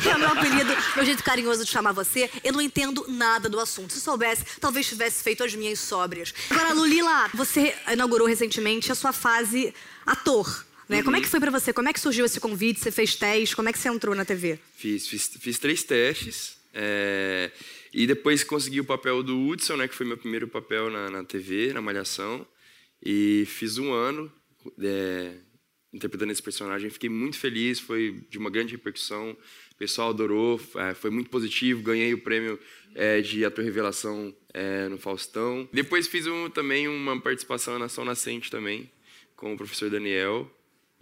que 0.00 0.08
é 0.08 0.16
o 0.16 0.18
meu 0.18 0.28
apelido, 0.28 0.72
meu 0.96 1.04
jeito 1.04 1.22
carinhoso 1.22 1.64
de 1.64 1.70
chamar 1.70 1.92
você, 1.92 2.30
eu 2.42 2.52
não 2.52 2.60
entendo 2.62 3.04
nada 3.08 3.48
do 3.48 3.60
assunto. 3.60 3.92
Se 3.92 4.00
soubesse, 4.00 4.46
talvez 4.60 4.88
tivesse 4.88 5.22
feito 5.22 5.44
as 5.44 5.54
minhas 5.54 5.78
sóbrias. 5.78 6.32
Agora, 6.48 6.72
Lulila, 6.72 7.28
você 7.34 7.74
inaugurou 7.92 8.26
recentemente 8.26 8.90
a 8.90 8.94
sua 8.94 9.12
fase 9.12 9.74
ator. 10.06 10.64
Né? 10.88 11.02
Como 11.02 11.16
é 11.16 11.20
que 11.20 11.28
foi 11.28 11.40
pra 11.40 11.50
você? 11.50 11.72
Como 11.72 11.88
é 11.88 11.92
que 11.92 12.00
surgiu 12.00 12.24
esse 12.24 12.40
convite? 12.40 12.80
Você 12.80 12.90
fez 12.90 13.16
teste? 13.16 13.56
Como 13.56 13.68
é 13.68 13.72
que 13.72 13.78
você 13.78 13.88
entrou 13.88 14.14
na 14.14 14.24
TV? 14.24 14.58
Fiz, 14.76 15.06
fiz, 15.06 15.30
fiz 15.40 15.58
três 15.58 15.82
testes. 15.82 16.56
é, 16.74 17.50
e 17.92 18.08
depois 18.08 18.42
consegui 18.42 18.80
o 18.80 18.84
papel 18.84 19.22
do 19.22 19.38
Hudson, 19.46 19.76
né, 19.76 19.86
que 19.86 19.94
foi 19.94 20.04
meu 20.04 20.16
primeiro 20.16 20.48
papel 20.48 20.90
na, 20.90 21.08
na 21.08 21.24
TV, 21.24 21.72
na 21.72 21.80
Malhação. 21.80 22.44
E 23.00 23.44
fiz 23.46 23.78
um 23.78 23.92
ano 23.92 24.32
é, 24.82 25.34
interpretando 25.92 26.32
esse 26.32 26.42
personagem. 26.42 26.90
Fiquei 26.90 27.08
muito 27.08 27.38
feliz, 27.38 27.78
foi 27.78 28.20
de 28.28 28.36
uma 28.36 28.50
grande 28.50 28.72
repercussão. 28.72 29.30
O 29.72 29.76
pessoal 29.76 30.10
adorou, 30.10 30.60
é, 30.76 30.94
foi 30.94 31.10
muito 31.10 31.30
positivo. 31.30 31.82
Ganhei 31.82 32.12
o 32.12 32.18
prêmio 32.18 32.58
é, 32.96 33.20
de 33.20 33.44
ator 33.44 33.64
revelação 33.64 34.34
é, 34.52 34.88
no 34.88 34.98
Faustão. 34.98 35.68
Depois 35.72 36.08
fiz 36.08 36.26
um, 36.26 36.50
também 36.50 36.88
uma 36.88 37.20
participação 37.20 37.74
na 37.74 37.80
Nação 37.80 38.04
Nascente 38.04 38.50
também, 38.50 38.90
com 39.36 39.54
o 39.54 39.56
professor 39.56 39.88
Daniel. 39.88 40.50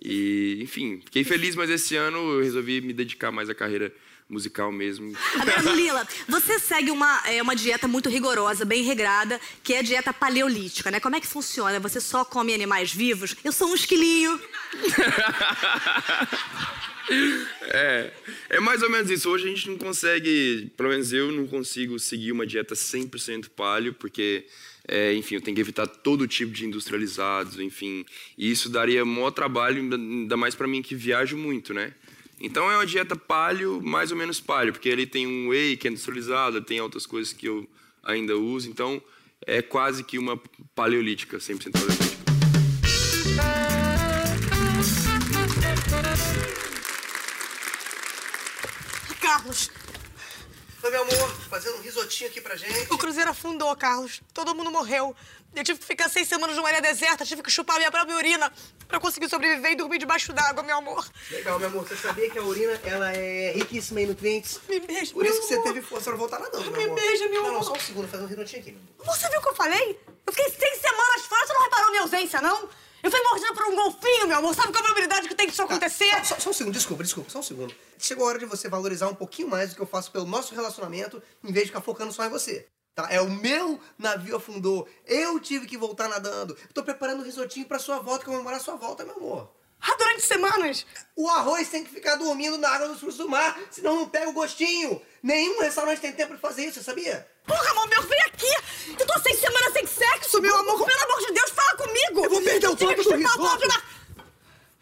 E, 0.05 0.59
enfim, 0.61 1.01
fiquei 1.05 1.23
feliz, 1.23 1.55
mas 1.55 1.71
esse 1.71 1.95
ano 1.97 2.19
eu 2.19 2.43
resolvi 2.43 2.81
me 2.81 2.93
dedicar 2.93 3.31
mais 3.31 3.49
à 3.49 3.55
carreira 3.55 3.93
musical 4.29 4.73
mesmo. 4.73 5.13
Agora, 5.39 5.61
Lulila, 5.61 6.09
você 6.27 6.59
segue 6.59 6.91
uma, 6.91 7.23
é, 7.27 7.43
uma 7.43 7.55
dieta 7.55 7.87
muito 7.87 8.09
rigorosa, 8.09 8.65
bem 8.65 8.83
regrada, 8.83 9.41
que 9.63 9.75
é 9.75 9.79
a 9.79 9.83
dieta 9.83 10.13
paleolítica, 10.13 10.91
né? 10.91 10.99
Como 10.99 11.15
é 11.15 11.21
que 11.21 11.27
funciona? 11.27 11.79
Você 11.81 12.01
só 12.01 12.25
come 12.25 12.55
animais 12.55 12.93
vivos? 12.93 13.37
Eu 13.45 13.53
sou 13.53 13.69
um 13.69 13.75
esquilinho. 13.75 14.41
É, 17.63 18.11
é 18.49 18.61
mais 18.61 18.83
ou 18.83 18.89
menos 18.89 19.11
isso. 19.11 19.29
Hoje 19.29 19.45
a 19.45 19.49
gente 19.49 19.69
não 19.69 19.77
consegue, 19.77 20.71
pelo 20.77 20.89
menos 20.89 21.13
eu 21.13 21.33
não 21.33 21.47
consigo 21.47 21.99
seguir 21.99 22.33
uma 22.33 22.47
dieta 22.47 22.75
100% 22.75 23.51
paleo, 23.51 23.93
porque, 23.93 24.47
é, 24.89 25.15
enfim, 25.15 25.37
eu 25.37 25.41
tenho 25.41 25.55
que 25.55 25.61
evitar 25.61 25.87
todo 25.87 26.27
tipo 26.27 26.53
de 26.53 26.67
industrializados, 26.67 27.59
enfim. 27.59 28.05
E 28.37 28.51
isso 28.51 28.69
daria 28.69 29.05
maior 29.05 29.31
trabalho, 29.31 29.81
ainda- 29.83 30.37
mais 30.37 30.55
para 30.55 30.67
mim 30.67 30.83
que 30.83 30.95
viajo 30.95 31.37
muito, 31.37 31.73
né? 31.73 31.95
Então 32.41 32.69
é 32.71 32.77
uma 32.77 32.87
dieta 32.87 33.15
paleo, 33.15 33.81
mais 33.81 34.11
ou 34.11 34.17
menos 34.17 34.41
paleo, 34.41 34.73
porque 34.73 34.89
ele 34.89 35.07
tem 35.07 35.27
um 35.27 35.49
whey 35.49 35.77
que 35.77 35.87
é 35.87 35.91
industrializado, 35.91 36.61
tem 36.61 36.81
outras 36.81 37.07
coisas 37.07 37.33
que 37.33 37.47
eu 37.47 37.69
ainda 38.03 38.37
uso, 38.37 38.69
então 38.69 39.01
é 39.47 39.63
quase 39.63 40.03
que 40.03 40.19
uma 40.19 40.41
paleolítica, 40.75 41.39
100% 41.39 41.71
paleolítica. 41.73 42.13
Carlos, 49.21 49.71
Oi, 50.83 50.91
meu 50.91 51.03
amor, 51.03 51.31
fazendo 51.49 51.77
um 51.77 51.81
risotinho 51.81 52.29
aqui 52.29 52.41
pra 52.41 52.57
gente. 52.57 52.93
o 52.93 52.99
cruzeiro 52.99 53.31
afundou, 53.31 53.75
Carlos. 53.77 54.21
Todo 54.35 54.53
mundo 54.55 54.69
morreu. 54.71 55.15
Eu 55.55 55.63
tive 55.63 55.79
que 55.79 55.85
ficar 55.85 56.09
seis 56.09 56.27
semanas 56.27 56.57
numa 56.57 56.67
área 56.67 56.81
deserta, 56.81 57.25
tive 57.25 57.41
que 57.43 57.51
chupar 57.51 57.77
minha 57.77 57.91
própria 57.91 58.17
urina 58.17 58.51
pra 58.89 58.99
conseguir 58.99 59.29
sobreviver 59.29 59.73
e 59.73 59.77
dormir 59.77 59.99
debaixo 59.99 60.33
d'água, 60.33 60.63
meu 60.65 60.77
amor. 60.79 61.07
Legal, 61.31 61.59
meu 61.61 61.69
amor. 61.69 61.87
Você 61.87 61.95
sabia 61.97 62.29
que 62.31 62.39
a 62.39 62.43
urina 62.43 62.73
ela 62.85 63.13
é 63.13 63.53
riquíssima 63.53 64.01
em 64.01 64.07
nutrientes? 64.07 64.59
Me 64.69 64.81
beija, 64.81 65.13
Por 65.13 65.25
isso 65.25 65.41
que 65.43 65.47
você 65.47 65.63
teve 65.63 65.83
força 65.83 66.11
pra 66.11 66.17
voltar 66.19 66.41
nadando, 66.41 66.65
meu 66.65 66.73
Me 66.73 66.85
amor. 66.85 66.97
beija, 66.97 67.29
meu 67.29 67.43
não, 67.43 67.49
Não, 67.51 67.57
amor. 67.57 67.65
só 67.65 67.73
um 67.75 67.81
segundo, 67.81 68.09
fazer 68.09 68.25
um 68.25 68.27
risotinho 68.27 68.63
aqui, 68.63 68.73
meu 68.73 68.81
amor. 69.05 69.15
Você 69.17 69.29
viu 69.29 69.39
o 69.39 69.43
que 69.43 69.49
eu 69.51 69.55
falei? 69.55 70.01
Eu 70.27 70.33
fiquei 70.33 70.51
seis 70.51 70.81
semanas 70.81 71.23
fora, 71.29 71.47
você 71.47 71.53
não 71.53 71.63
reparou 71.63 71.91
minha 71.91 72.03
ausência, 72.03 72.41
não? 72.41 72.69
Eu 73.03 73.11
fui 73.11 73.21
mordida 73.21 73.53
por 73.53 73.67
um 73.67 73.75
golfinho, 73.75 74.29
meu 74.29 74.39
amor. 74.39 74.55
Sabe 74.55 74.73
qual 74.73 74.81
a 74.81 74.87
probabilidade 74.87 75.29
que 75.29 75.35
tem 75.35 75.49
disso 75.49 75.63
acontecer? 75.63 76.11
Tá, 76.11 76.25
Só, 76.25 76.39
só 76.39 76.51
um 76.51 76.53
segundo, 76.53 76.75
desculpa, 76.75 77.03
desculpa, 77.03 77.31
só 77.31 77.41
um 77.41 77.43
segundo. 77.43 77.75
Chegou 77.99 78.25
a 78.25 78.29
hora 78.29 78.39
de 78.39 78.47
você 78.47 78.69
valorizar 78.69 79.09
um 79.09 79.15
pouquinho 79.15 79.49
mais 79.49 79.71
do 79.71 79.77
que 79.77 79.83
eu 79.83 79.87
faço 79.87 80.13
pelo 80.13 80.25
nosso 80.25 80.55
relacionamento, 80.55 81.21
em 81.43 81.53
vez 81.53 81.65
de 81.67 81.73
ficar 81.73 81.81
focando 81.81 82.13
só 82.13 82.25
em 82.25 82.29
você. 82.29 82.69
Tá? 82.95 83.09
É 83.11 83.21
o 83.21 83.29
meu 83.29 83.81
navio 83.99 84.37
afundou. 84.37 84.89
Eu 85.05 85.41
tive 85.41 85.67
que 85.67 85.77
voltar 85.77 86.09
nadando. 86.09 86.57
Tô 86.73 86.85
preparando 86.85 87.21
um 87.21 87.25
risotinho 87.25 87.67
pra 87.67 87.79
sua 87.79 87.99
volta, 87.99 88.25
comemorar 88.25 88.61
sua 88.61 88.77
volta, 88.77 89.05
meu 89.05 89.17
amor. 89.17 89.51
Ah, 89.81 89.97
durante 89.99 90.23
semanas. 90.23 90.87
O 91.17 91.29
arroz 91.29 91.69
tem 91.69 91.83
que 91.83 91.91
ficar 91.91 92.15
dormindo 92.15 92.57
na 92.57 92.69
água 92.69 92.87
dos 92.87 93.01
frutos 93.01 93.19
do 93.19 93.29
mar, 93.29 93.59
senão 93.69 93.97
não 93.97 94.09
pega 94.09 94.31
o 94.31 94.33
gostinho. 94.33 95.03
Nenhum 95.21 95.61
restaurante 95.61 96.01
tem 96.01 96.13
tempo 96.13 96.35
de 96.35 96.41
fazer 96.41 96.67
isso, 96.67 96.83
sabia? 96.85 97.27
Porra, 97.47 97.71
amor, 97.71 97.89
meu, 97.89 98.03
vem 98.03 98.21
aqui! 98.23 98.53
Eu 98.99 99.07
tô 99.07 99.19
seis 99.21 99.39
semanas 99.41 99.73
sem 99.73 99.87
sexo, 99.87 100.41
meu 100.41 100.57
amor! 100.57 100.87
Pelo 100.87 101.03
amor 101.03 101.21
de 101.27 101.33
Deus, 101.33 101.51
fala 101.51 101.77
comigo! 101.77 102.25
Eu 102.25 102.31
vou 102.31 102.43
perder 102.43 102.69
o 102.69 102.77
ponto 102.77 103.03
do 103.03 103.17
risoto. 103.17 103.69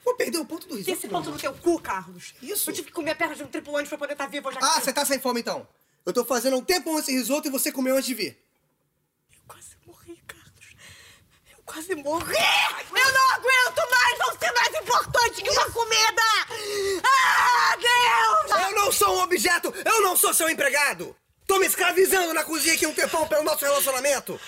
Vou 0.05 0.15
perder 0.15 0.39
o 0.39 0.45
ponto 0.45 0.67
do 0.67 0.77
risoto. 0.77 0.97
Esse 0.97 1.09
ponto 1.09 1.31
no 1.31 1.39
teu 1.39 1.53
cu, 1.55 1.81
Carlos. 1.81 2.35
Isso? 2.43 2.71
Eu 2.71 2.75
tive 2.75 2.89
que 2.89 2.93
comer 2.93 3.13
a 3.13 3.15
perna 3.15 3.35
de 3.35 3.43
um 3.43 3.49
tripulante 3.49 3.89
pra 3.89 3.99
poder 3.99 4.13
estar 4.13 4.27
vivo 4.27 4.49
hoje 4.49 4.59
aqui. 4.59 4.67
Ah, 4.67 4.81
você 4.81 4.93
tá 4.93 5.05
sem 5.05 5.21
fome 5.21 5.41
então? 5.41 5.67
Eu 6.05 6.13
tô 6.13 6.25
fazendo 6.25 6.57
um 6.57 6.63
tempo 6.65 6.99
esse 6.99 7.13
risoto 7.13 7.49
e 7.49 7.51
você 7.51 7.71
comeu 7.71 7.95
antes 7.95 8.07
de 8.07 8.15
vir. 8.15 8.43
Eu 9.33 9.43
quase 9.47 9.77
morri, 9.87 10.17
Carlos. 10.27 10.75
Eu 11.53 11.59
quase 11.65 11.95
morri! 11.95 12.35
Eu 12.35 13.13
não 13.13 13.31
aguento 13.33 13.91
mais 13.91 14.19
não 14.19 14.39
ser 14.39 14.53
mais 14.53 14.75
importante 14.75 15.43
que 15.43 15.51
uma 15.51 15.71
comida! 15.71 16.23
Ah, 17.05 17.77
Deus! 17.77 18.63
Eu 18.63 18.75
não 18.75 18.91
sou 18.91 19.17
um 19.17 19.23
objeto! 19.23 19.73
Eu 19.85 20.03
não 20.03 20.17
sou 20.17 20.33
seu 20.33 20.49
empregado! 20.49 21.15
Tô 21.51 21.59
me 21.59 21.67
escravizando 21.67 22.33
na 22.33 22.45
cozinha 22.45 22.75
aqui 22.75 22.87
um 22.87 22.95
tempão 22.95 23.27
pelo 23.27 23.43
nosso 23.43 23.65
relacionamento! 23.65 24.41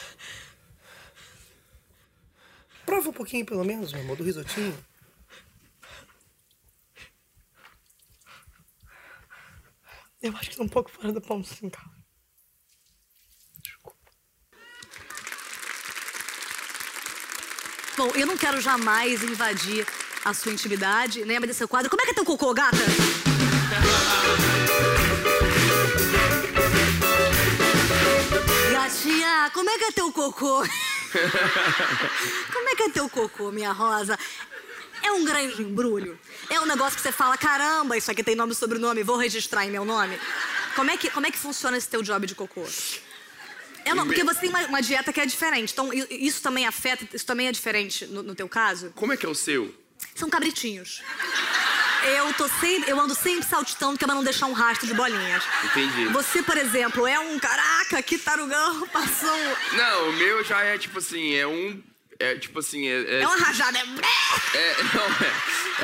Prova 2.87 3.09
um 3.09 3.13
pouquinho, 3.13 3.45
pelo 3.45 3.65
menos, 3.65 3.93
meu 3.93 4.03
amor, 4.03 4.17
do 4.17 4.23
risotinho. 4.23 4.73
Eu 10.23 10.37
acho 10.37 10.51
que 10.51 10.57
tá 10.57 10.63
um 10.63 10.69
pouco 10.69 10.93
fora 10.93 11.13
do 11.13 11.21
ponto, 11.21 11.49
sim, 11.49 11.69
Carlos. 11.69 11.93
Bom, 17.97 18.13
eu 18.15 18.29
não 18.29 18.39
quero 18.39 18.61
jamais 18.61 19.25
invadir 19.25 19.85
a 20.25 20.33
sua 20.33 20.53
intimidade. 20.53 21.25
Lembra 21.25 21.49
desse 21.49 21.67
quadro? 21.67 21.91
Como 21.91 22.01
é 22.01 22.05
que 22.05 22.13
é 22.13 22.15
teu 22.15 22.25
cocô, 22.25 22.55
gata? 22.55 22.77
Gatinha, 29.03 29.51
como 29.53 29.69
é 29.69 29.79
que 29.79 29.85
é 29.85 29.91
teu 29.91 30.13
cocô? 30.13 30.63
como 32.53 32.69
é 32.69 32.77
que 32.77 32.83
é 32.85 32.89
teu 32.91 33.09
cocô, 33.09 33.51
minha 33.51 33.73
rosa? 33.73 34.17
É 35.03 35.11
um 35.11 35.25
grande 35.25 35.61
embrulho? 35.61 36.17
É 36.49 36.61
um 36.61 36.67
negócio 36.67 36.97
que 36.97 37.03
você 37.03 37.11
fala, 37.11 37.37
caramba, 37.37 37.97
isso 37.97 38.09
aqui 38.13 38.23
tem 38.23 38.37
nome 38.37 38.53
e 38.53 38.55
sobrenome, 38.55 39.03
vou 39.03 39.17
registrar 39.17 39.67
em 39.67 39.73
meu 39.73 39.85
nome? 39.85 40.17
Como 40.77 40.89
é 40.89 40.97
que, 40.97 41.11
como 41.11 41.27
é 41.27 41.33
que 41.33 41.39
funciona 41.39 41.77
esse 41.77 41.89
teu 41.89 42.01
job 42.01 42.25
de 42.29 42.37
cocô? 42.37 42.65
É 43.85 43.93
uma, 43.93 44.07
porque 44.07 44.23
você 44.23 44.39
tem 44.39 44.51
uma, 44.51 44.65
uma 44.67 44.81
dieta 44.81 45.13
que 45.13 45.21
é 45.21 45.27
diferente. 45.27 45.73
Então, 45.73 45.91
isso 46.09 46.41
também 46.41 46.65
afeta, 46.65 47.05
isso 47.13 47.27
também 47.27 47.49
é 47.49 47.53
diferente 47.53 48.07
no, 48.07 48.23
no 48.23 48.37
teu 48.37 48.49
caso? 48.49 48.93
Como 48.95 49.13
é 49.13 49.17
que 49.17 49.27
é 49.27 49.29
o 49.29 49.35
seu? 49.35 49.75
São 50.15 50.31
cabritinhos. 50.31 51.03
Eu 52.05 52.33
tô 52.35 52.49
sempre, 52.49 52.91
eu 52.91 53.01
ando 53.01 53.15
sempre 53.15 53.49
saltitando 53.49 53.97
que 53.97 54.05
é 54.05 54.07
pra 54.07 54.15
não 54.15 54.25
deixar 54.25 54.47
um 54.47 54.53
rastro 54.53 54.87
de 54.87 54.95
bolinhas. 54.95 55.43
Entendi. 55.65 56.07
Você, 56.07 56.43
por 56.43 56.57
exemplo, 56.57 57.07
é 57.07 57.19
um 57.19 57.39
caraca, 57.39 58.03
que 58.03 58.19
tarugão, 58.19 58.87
passou. 58.93 59.57
Não, 59.73 60.09
o 60.09 60.13
meu 60.13 60.45
já 60.45 60.63
é 60.63 60.79
tipo 60.79 60.99
assim, 60.99 61.35
é 61.35 61.47
um. 61.47 61.83
É 62.19 62.37
tipo 62.37 62.59
assim, 62.59 62.87
é. 62.87 63.23
É 63.23 63.27
uma 63.27 63.37
rajada, 63.37 63.79
é, 63.79 63.83
É, 63.83 64.77
não, 64.95 65.05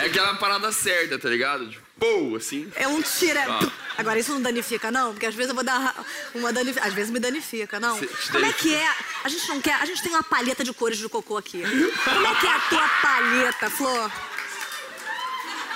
é, 0.01 0.05
é 0.05 0.07
aquela 0.07 0.35
parada 0.35 0.71
certa, 0.73 1.19
tá 1.19 1.29
ligado? 1.29 1.69
Tipo, 1.69 1.85
pô, 1.99 2.37
assim. 2.37 2.71
é 2.77 2.87
um 2.87 3.03
tira. 3.03 3.45
Ah. 3.49 3.89
Agora, 3.99 4.19
isso 4.21 4.33
não 4.33 4.41
danifica, 4.41 4.93
não? 4.93 5.13
Porque 5.13 5.27
às 5.27 5.35
vezes 5.35 5.49
eu 5.49 5.55
vou 5.57 5.65
dar 5.65 5.95
uma 6.33 6.53
danifica. 6.53 6.87
Às 6.87 6.95
vezes 6.95 7.11
me 7.11 7.19
danifica, 7.19 7.81
não? 7.81 7.99
Te 7.99 8.07
Como 8.31 8.47
é 8.47 8.53
que 8.53 8.73
é? 8.73 8.89
A 9.25 9.29
gente 9.29 9.49
não 9.49 9.61
quer. 9.61 9.75
A 9.75 9.85
gente 9.85 10.01
tem 10.03 10.13
uma 10.13 10.23
palheta 10.23 10.63
de 10.63 10.73
cores 10.73 10.99
de 10.99 11.09
cocô 11.09 11.37
aqui. 11.37 11.61
Como 12.05 12.27
é 12.27 12.35
que 12.37 12.47
é 12.47 12.51
a 12.51 12.61
tua 12.61 12.89
palheta, 12.89 13.69
Flor? 13.71 14.13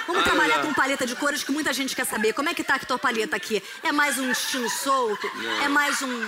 Vamos 0.06 0.22
Ah, 0.22 0.24
trabalhar 0.24 0.56
já. 0.56 0.62
com 0.62 0.74
palheta 0.74 1.06
de 1.06 1.14
cores 1.16 1.42
que 1.44 1.52
muita 1.52 1.72
gente 1.72 1.94
quer 1.94 2.04
saber. 2.06 2.32
Como 2.32 2.48
é 2.48 2.54
que 2.54 2.64
tá 2.64 2.74
a 2.74 2.78
tua 2.78 2.98
palheta 2.98 3.36
aqui? 3.36 3.62
É 3.82 3.92
mais 3.92 4.18
um 4.18 4.30
estilo 4.30 4.68
solto? 4.68 5.30
É 5.62 5.68
mais 5.68 6.02
um. 6.02 6.26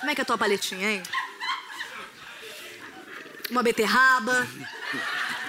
Como 0.00 0.10
é 0.10 0.14
que 0.14 0.20
é 0.20 0.22
a 0.22 0.24
tua 0.24 0.38
paletinha, 0.38 0.90
hein? 0.90 1.02
Uma 3.50 3.62
beterraba? 3.62 4.46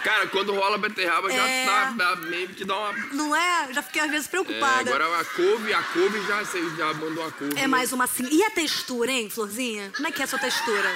Cara, 0.04 0.28
quando 0.28 0.54
rola 0.54 0.78
beterraba 0.78 1.32
já 1.32 1.48
É. 1.48 1.66
tá, 1.66 1.94
dá 1.96 2.16
meio 2.18 2.50
que 2.50 2.66
dá 2.66 2.76
uma. 2.78 2.92
Não 3.14 3.34
é? 3.34 3.72
Já 3.72 3.82
fiquei 3.82 4.02
às 4.02 4.12
vezes 4.12 4.28
É, 4.28 4.30
preocupada. 4.30 4.90
agora 4.94 5.20
a 5.22 5.24
couve, 5.24 5.74
a 5.74 5.82
couve 5.82 6.22
já, 6.28 6.44
você 6.44 6.62
já 6.76 6.94
mandou 6.94 7.26
a 7.26 7.32
couve. 7.32 7.58
É 7.58 7.66
mais 7.68 7.94
uma 7.94 8.04
assim. 8.04 8.28
E 8.30 8.44
a 8.44 8.52
textura, 8.52 9.10
hein, 9.10 9.30
Florzinha? 9.30 9.92
Como 9.96 10.06
é 10.08 10.12
que 10.12 10.22
é 10.22 10.26
a 10.26 10.28
sua 10.28 10.40
textura? 10.40 10.94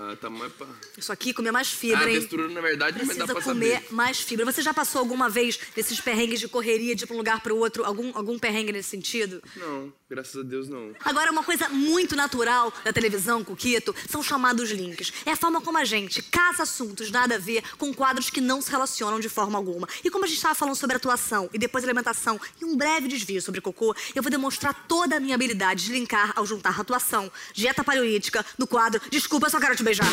Ah, 0.00 0.16
tá 0.20 0.30
mais 0.30 0.52
pra... 0.52 0.66
Isso 0.96 1.10
aqui 1.12 1.32
comer 1.34 1.50
mais 1.50 1.68
Ah, 1.72 1.76
fibra, 1.76 2.04
a 2.04 2.08
hein? 2.10 2.20
textura, 2.20 2.48
na 2.48 2.60
verdade, 2.60 2.98
mas 2.98 3.16
dá 3.16 3.24
Precisa 3.24 3.34
pra 3.34 3.42
comer 3.42 3.74
saber. 3.82 3.92
mais 3.94 4.20
fibra. 4.20 4.44
Você 4.44 4.62
já 4.62 4.72
passou 4.72 5.00
alguma 5.00 5.28
vez 5.28 5.58
nesses 5.76 6.00
perrengues 6.00 6.38
de 6.38 6.46
correria 6.46 6.94
de 6.94 7.02
ir 7.02 7.06
pra 7.06 7.14
um 7.14 7.18
lugar 7.18 7.40
pro 7.40 7.56
outro? 7.56 7.84
Algum, 7.84 8.12
algum 8.16 8.38
perrengue 8.38 8.70
nesse 8.72 8.90
sentido? 8.90 9.42
Não, 9.56 9.92
graças 10.08 10.36
a 10.36 10.42
Deus, 10.44 10.68
não. 10.68 10.92
Agora, 11.04 11.32
uma 11.32 11.42
coisa 11.42 11.68
muito 11.68 12.14
natural 12.14 12.72
da 12.84 12.92
televisão, 12.92 13.42
Coquito, 13.42 13.94
são 14.08 14.22
chamados 14.22 14.70
links. 14.70 15.12
É 15.26 15.32
a 15.32 15.36
forma 15.36 15.60
como 15.60 15.78
a 15.78 15.84
gente 15.84 16.22
caça 16.22 16.62
assuntos 16.62 17.10
nada 17.10 17.34
a 17.34 17.38
ver 17.38 17.62
com 17.76 17.92
quadros 17.92 18.30
que 18.30 18.40
não 18.40 18.62
se 18.62 18.70
relacionam 18.70 19.18
de 19.18 19.28
forma 19.28 19.58
alguma. 19.58 19.88
E 20.04 20.10
como 20.10 20.24
a 20.24 20.28
gente 20.28 20.36
estava 20.36 20.54
falando 20.54 20.76
sobre 20.76 20.96
atuação 20.96 21.50
e 21.52 21.58
depois 21.58 21.82
alimentação 21.82 22.40
e 22.60 22.64
um 22.64 22.76
breve 22.76 23.08
desvio 23.08 23.42
sobre 23.42 23.60
cocô, 23.60 23.94
eu 24.14 24.22
vou 24.22 24.30
demonstrar 24.30 24.86
toda 24.86 25.16
a 25.16 25.20
minha 25.20 25.34
habilidade 25.34 25.84
de 25.86 25.92
linkar 25.92 26.32
ao 26.36 26.46
juntar 26.46 26.78
atuação, 26.80 27.30
dieta 27.52 27.82
paleolítica, 27.82 28.44
no 28.56 28.66
quadro 28.66 29.00
Desculpa, 29.10 29.48
só 29.50 29.58
quero 29.58 29.74
te 29.74 29.82
beijar. 29.88 30.06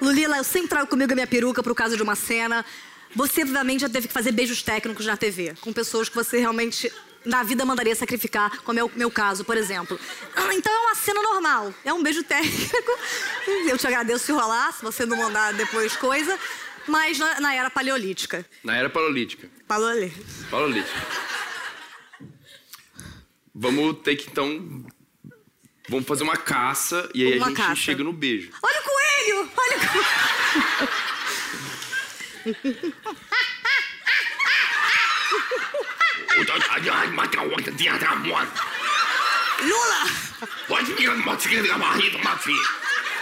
Lulila, 0.00 0.38
eu 0.38 0.44
sempre 0.44 0.68
trago 0.68 0.86
comigo 0.86 1.12
a 1.12 1.14
minha 1.14 1.26
peruca 1.26 1.62
pro 1.62 1.74
caso 1.74 1.96
de 1.96 2.02
uma 2.02 2.14
cena. 2.16 2.64
Você, 3.14 3.42
obviamente, 3.42 3.80
já 3.80 3.88
teve 3.90 4.08
que 4.08 4.14
fazer 4.14 4.32
beijos 4.32 4.62
técnicos 4.62 5.04
na 5.04 5.16
TV, 5.16 5.54
com 5.60 5.70
pessoas 5.72 6.08
que 6.08 6.14
você 6.14 6.38
realmente 6.38 6.90
na 7.24 7.42
vida 7.42 7.64
mandaria 7.64 7.94
sacrificar, 7.94 8.62
como 8.62 8.78
é 8.78 8.84
o 8.84 8.90
meu 8.94 9.10
caso, 9.10 9.44
por 9.44 9.56
exemplo. 9.56 10.00
Ah, 10.34 10.54
Então 10.54 10.72
é 10.72 10.78
uma 10.78 10.94
cena 10.94 11.20
normal, 11.20 11.74
é 11.84 11.92
um 11.92 12.02
beijo 12.02 12.22
técnico. 12.22 12.92
Eu 13.68 13.76
te 13.76 13.86
agradeço 13.86 14.24
se 14.26 14.32
rolar, 14.32 14.72
se 14.72 14.82
você 14.82 15.04
não 15.04 15.16
mandar 15.16 15.52
depois 15.52 15.94
coisa. 15.96 16.38
Mas 16.88 17.18
na, 17.18 17.40
na 17.40 17.54
era 17.54 17.70
paleolítica. 17.70 18.44
Na 18.64 18.76
era 18.76 18.88
paleolítica. 18.90 19.48
Paleolítica. 19.66 20.22
Paleolítica. 20.50 21.06
Vamos 23.54 23.98
ter 24.02 24.16
que, 24.16 24.30
então... 24.30 24.84
Vamos 25.88 26.06
fazer 26.06 26.22
uma 26.22 26.36
caça 26.36 27.08
e 27.14 27.26
aí 27.26 27.36
Uma 27.38 27.46
a 27.46 27.48
gente 27.48 27.56
caça. 27.58 27.76
chega 27.76 28.04
no 28.04 28.12
beijo. 28.12 28.50
Olha 28.62 28.80
o 28.80 28.84
coelho! 28.84 29.50
Olha 29.56 29.76
o 29.76 29.80
coelho! 32.44 32.94
Lula! 39.62 40.04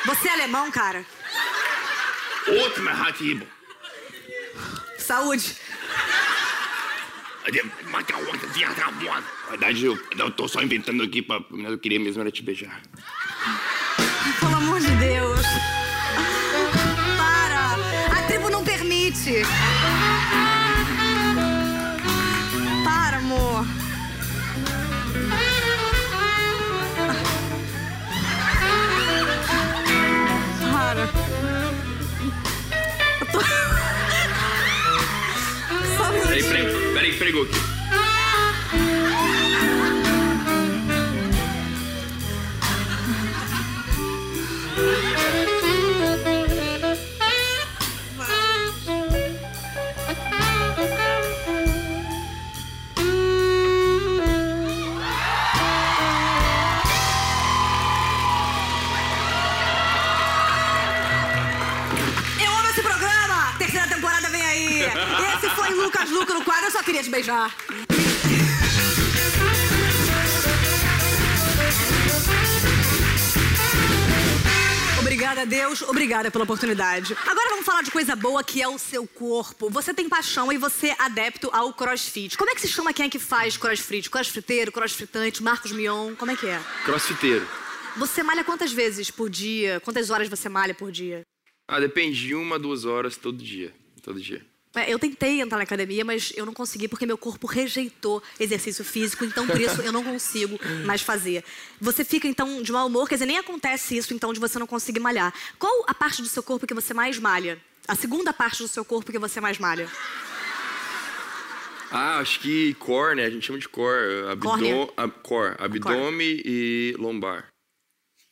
Você 0.07 0.29
é 0.29 0.33
alemão, 0.33 0.71
cara? 0.71 1.05
Saúde. 5.07 5.55
Na 9.45 9.51
verdade, 9.51 9.85
eu, 9.85 9.97
eu 10.19 10.31
tô 10.33 10.49
só 10.49 10.61
inventando 10.61 11.01
aqui 11.05 11.23
pra... 11.23 11.41
Eu 11.53 11.79
queria 11.79 12.01
mesmo 12.01 12.21
era 12.21 12.31
te 12.31 12.43
beijar. 12.43 12.83
Pelo 14.41 14.57
amor 14.57 14.81
de 14.81 14.91
Deus. 14.97 15.47
Peraí, 37.17 37.33
peraí 37.33 37.33
que 37.33 37.41
pregou 37.41 37.43
aqui. 37.45 37.66
Deus. 75.47 75.83
Obrigada 75.83 76.31
pela 76.31 76.45
oportunidade. 76.45 77.17
Agora 77.27 77.51
vamos 77.51 77.65
falar 77.65 77.83
de 77.83 77.91
coisa 77.91 78.15
boa 78.15 78.43
que 78.43 78.61
é 78.61 78.69
o 78.69 78.79
seu 78.79 79.07
corpo. 79.07 79.71
Você 79.71 79.95
tem 79.95 80.09
paixão 80.09 80.53
e 80.53 80.59
você 80.59 80.89
é 80.89 80.97
adepto 80.99 81.49
ao 81.53 81.73
crossfit. 81.73 82.37
Como 82.37 82.51
é 82.51 82.55
que 82.55 82.61
se 82.61 82.69
chama 82.69 82.93
quem 82.93 83.07
é 83.07 83.09
que 83.09 83.19
faz 83.19 83.57
crossfit? 83.57 84.11
Crossfiteiro, 84.11 84.73
crossfitante, 84.73 85.43
Marcos 85.43 85.73
Mion? 85.73 86.15
Como 86.17 86.31
é 86.31 86.37
que 86.37 86.47
é? 86.47 86.61
Crossfiteiro. 86.85 87.47
Você 87.97 88.23
malha 88.23 88.45
quantas 88.45 88.73
vezes 88.73 89.11
por 89.11 89.31
dia? 89.31 89.81
Quantas 89.81 90.11
horas 90.11 90.29
você 90.29 90.49
malha 90.49 90.75
por 90.75 90.93
dia? 90.93 91.23
Ah, 91.67 91.81
depende 91.81 92.21
de 92.21 92.35
uma, 92.35 92.59
duas 92.59 92.85
horas 92.85 93.17
todo 93.17 93.43
dia. 93.43 93.75
Todo 94.03 94.21
dia. 94.21 94.45
É, 94.77 94.93
Eu 94.93 94.99
tentei 94.99 95.41
entrar 95.41 95.57
na 95.57 95.65
academia, 95.65 96.05
mas 96.05 96.33
eu 96.37 96.45
não 96.45 96.53
consegui 96.53 96.87
porque 96.87 97.07
meu 97.07 97.17
corpo 97.17 97.47
rejeitou 97.47 98.23
exercício 98.39 98.85
físico, 98.85 99.25
então 99.25 99.47
por 99.47 99.61
isso 99.61 99.81
eu 99.81 99.93
não 99.93 100.05
consigo 100.05 100.59
mais 100.85 101.01
fazer. 101.01 101.43
Você 101.81 102.05
fica 102.05 102.29
então 102.29 102.63
de 102.63 102.71
mau 102.71 102.87
humor, 102.87 103.09
quer 103.09 103.15
dizer, 103.15 103.27
nem 103.27 103.39
acontece 103.39 103.97
isso 103.97 104.13
então 104.13 104.33
de 104.33 104.39
você 104.39 104.59
não 104.59 104.67
conseguir 104.67 105.01
malhar. 105.01 105.33
Qual 105.59 105.85
a 105.89 105.95
parte 105.95 106.21
do 106.21 106.29
seu 106.29 106.43
corpo 106.43 106.67
que 106.67 106.75
você 106.75 106.93
mais 106.93 107.19
malha? 107.19 107.59
A 107.89 107.95
segunda 107.95 108.33
parte 108.33 108.63
do 108.63 108.69
seu 108.69 108.85
corpo 108.85 109.11
que 109.11 109.19
você 109.19 109.41
mais 109.41 109.59
malha? 109.59 109.89
Ah, 111.91 112.19
acho 112.19 112.41
que 112.41 112.75
core, 112.75 113.15
né? 113.17 113.25
A 113.25 113.31
gente 113.31 113.47
chama 113.47 113.59
de 113.59 113.69
core. 113.69 114.37
Córnea? 114.41 114.83
Abdom, 114.83 114.93
ab, 114.97 115.13
core. 115.23 115.55
Abdômen 115.59 116.43
e 116.45 116.95
lombar. 116.99 117.47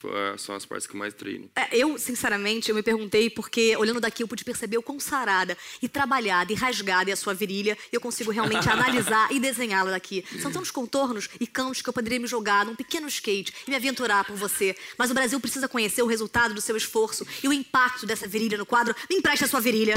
Ah, 0.05 0.37
São 0.37 0.55
as 0.55 0.67
partes 0.67 0.87
que 0.87 0.95
eu 0.95 0.99
mais 0.99 1.15
treino. 1.15 1.51
É, 1.57 1.77
eu, 1.77 1.99
sinceramente, 1.99 2.69
eu 2.69 2.75
me 2.75 2.83
perguntei 2.83 3.31
porque, 3.31 3.77
olhando 3.77 4.01
daqui, 4.01 4.23
eu 4.23 4.29
pude 4.29 4.45
perceber 4.45 4.79
o 4.79 4.83
quão 4.83 5.01
sarada 5.01 5.57
e 5.81 5.89
trabalhada 5.89 6.53
e 6.53 6.55
rasgada 6.55 7.11
é 7.11 7.13
a 7.13 7.17
sua 7.17 7.35
virilha 7.35 7.77
e 7.93 7.97
eu 7.97 8.01
consigo 8.01 8.31
realmente 8.31 8.69
analisar 8.71 9.31
e 9.33 9.41
desenhá-la 9.41 9.91
daqui. 9.91 10.25
São 10.41 10.51
tantos 10.51 10.71
contornos 10.71 11.29
e 11.41 11.47
cantos 11.47 11.83
que 11.83 11.89
eu 11.89 11.93
poderia 11.93 12.21
me 12.21 12.27
jogar 12.27 12.65
num 12.65 12.75
pequeno 12.75 13.09
skate 13.09 13.53
e 13.67 13.71
me 13.71 13.77
aventurar 13.77 14.25
por 14.25 14.37
você. 14.37 14.77
Mas 14.99 15.11
o 15.11 15.15
Brasil 15.15 15.41
precisa 15.41 15.69
conhecer 15.69 16.03
o 16.03 16.07
resultado 16.07 16.55
do 16.55 16.61
seu 16.61 16.77
esforço 16.77 17.27
e 17.43 17.49
o 17.49 17.53
impacto 17.53 18.07
dessa 18.07 18.27
virilha 18.27 18.59
no 18.59 18.67
quadro. 18.67 18.95
Me 19.09 19.17
empreste 19.17 19.45
a 19.45 19.49
sua 19.49 19.61
virilha. 19.61 19.95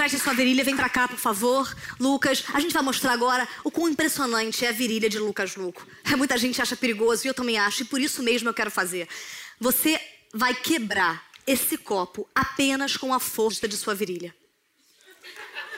É 0.00 0.06
o 0.06 0.08
quadro 0.08 0.08
Me 0.08 0.10
Empreste 0.10 0.16
a 0.16 0.20
Sua 0.20 0.34
Virilha. 0.34 0.64
Vem 0.64 0.76
pra 0.76 0.88
cá, 0.88 1.06
por 1.06 1.18
favor. 1.18 1.76
Lucas, 1.98 2.44
a 2.54 2.60
gente 2.60 2.72
vai 2.72 2.82
mostrar 2.82 3.12
agora 3.12 3.46
o 3.62 3.70
quão 3.70 3.88
impressionante 3.88 4.64
é 4.64 4.68
a 4.68 4.72
virilha 4.72 5.10
de 5.10 5.18
Lucas 5.18 5.56
Luco. 5.56 5.86
Muita 6.16 6.38
gente 6.38 6.60
acha 6.60 6.76
perigoso 6.76 7.26
e 7.26 7.28
eu 7.28 7.34
também 7.34 7.58
acho, 7.58 7.82
e 7.82 7.84
por 7.84 8.00
isso 8.00 8.22
mesmo 8.22 8.48
eu 8.48 8.54
quero 8.54 8.70
fazer. 8.70 9.06
Você 9.60 10.00
vai 10.32 10.54
quebrar 10.54 11.24
esse 11.46 11.76
copo 11.76 12.28
apenas 12.34 12.96
com 12.96 13.12
a 13.12 13.20
força 13.20 13.68
de 13.68 13.76
sua 13.76 13.94
virilha. 13.94 14.34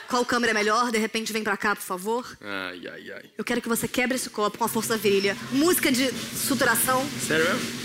Qual 0.07 0.25
câmera 0.25 0.51
é 0.51 0.53
melhor? 0.53 0.91
De 0.91 0.97
repente, 0.97 1.33
vem 1.33 1.43
pra 1.43 1.57
cá, 1.57 1.75
por 1.75 1.83
favor. 1.83 2.37
Ai, 2.41 2.87
ai, 2.87 3.11
ai. 3.11 3.29
Eu 3.37 3.43
quero 3.43 3.61
que 3.61 3.69
você 3.69 3.87
quebre 3.87 4.15
esse 4.15 4.29
copo 4.29 4.57
com 4.57 4.63
a 4.63 4.69
força 4.69 4.89
da 4.89 4.97
virilha. 4.97 5.35
Música 5.51 5.91
de 5.91 6.11
suturação. 6.37 7.03
Sério 7.27 7.45
mesmo? 7.45 7.82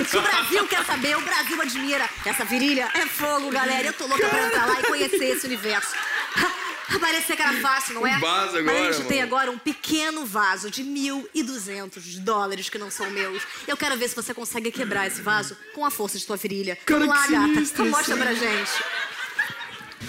Impressionante! 0.00 0.28
O 0.28 0.38
Brasil 0.38 0.68
quer 0.68 0.84
saber, 0.84 1.16
o 1.16 1.20
Brasil 1.20 1.60
admira. 1.62 2.08
Essa 2.24 2.44
virilha 2.44 2.88
é 2.94 3.06
fogo, 3.06 3.50
galera. 3.50 3.88
Eu 3.88 3.92
tô 3.92 4.06
louca 4.06 4.28
pra 4.28 4.46
entrar 4.46 4.66
lá 4.66 4.80
e 4.80 4.82
conhecer 4.84 5.24
esse 5.24 5.46
universo. 5.46 5.94
Parecia 7.00 7.36
que 7.36 7.42
era 7.42 7.52
fácil, 7.60 7.94
não 7.94 8.06
é? 8.06 8.16
Um 8.16 8.20
vaso 8.20 8.52
Mas 8.52 8.54
a 8.54 8.58
agora, 8.58 8.92
gente 8.92 9.06
tem 9.08 9.18
mano. 9.18 9.28
agora 9.34 9.50
um 9.50 9.58
pequeno 9.58 10.24
vaso 10.24 10.70
de 10.70 10.84
1.200 10.84 12.18
dólares 12.20 12.68
que 12.68 12.78
não 12.78 12.90
são 12.90 13.10
meus. 13.10 13.42
Eu 13.66 13.76
quero 13.76 13.96
ver 13.96 14.08
se 14.08 14.14
você 14.16 14.32
consegue 14.32 14.70
quebrar 14.70 15.06
esse 15.06 15.20
vaso 15.20 15.56
com 15.74 15.84
a 15.84 15.90
força 15.90 16.16
de 16.18 16.24
sua 16.24 16.36
virilha. 16.36 16.76
Cara, 16.86 17.00
Vamos 17.00 17.14
lá, 17.14 17.26
que 17.26 17.32
gata. 17.32 17.60
Então 17.60 17.86
mostra 17.86 18.16
pra 18.16 18.32
gente. 18.34 18.70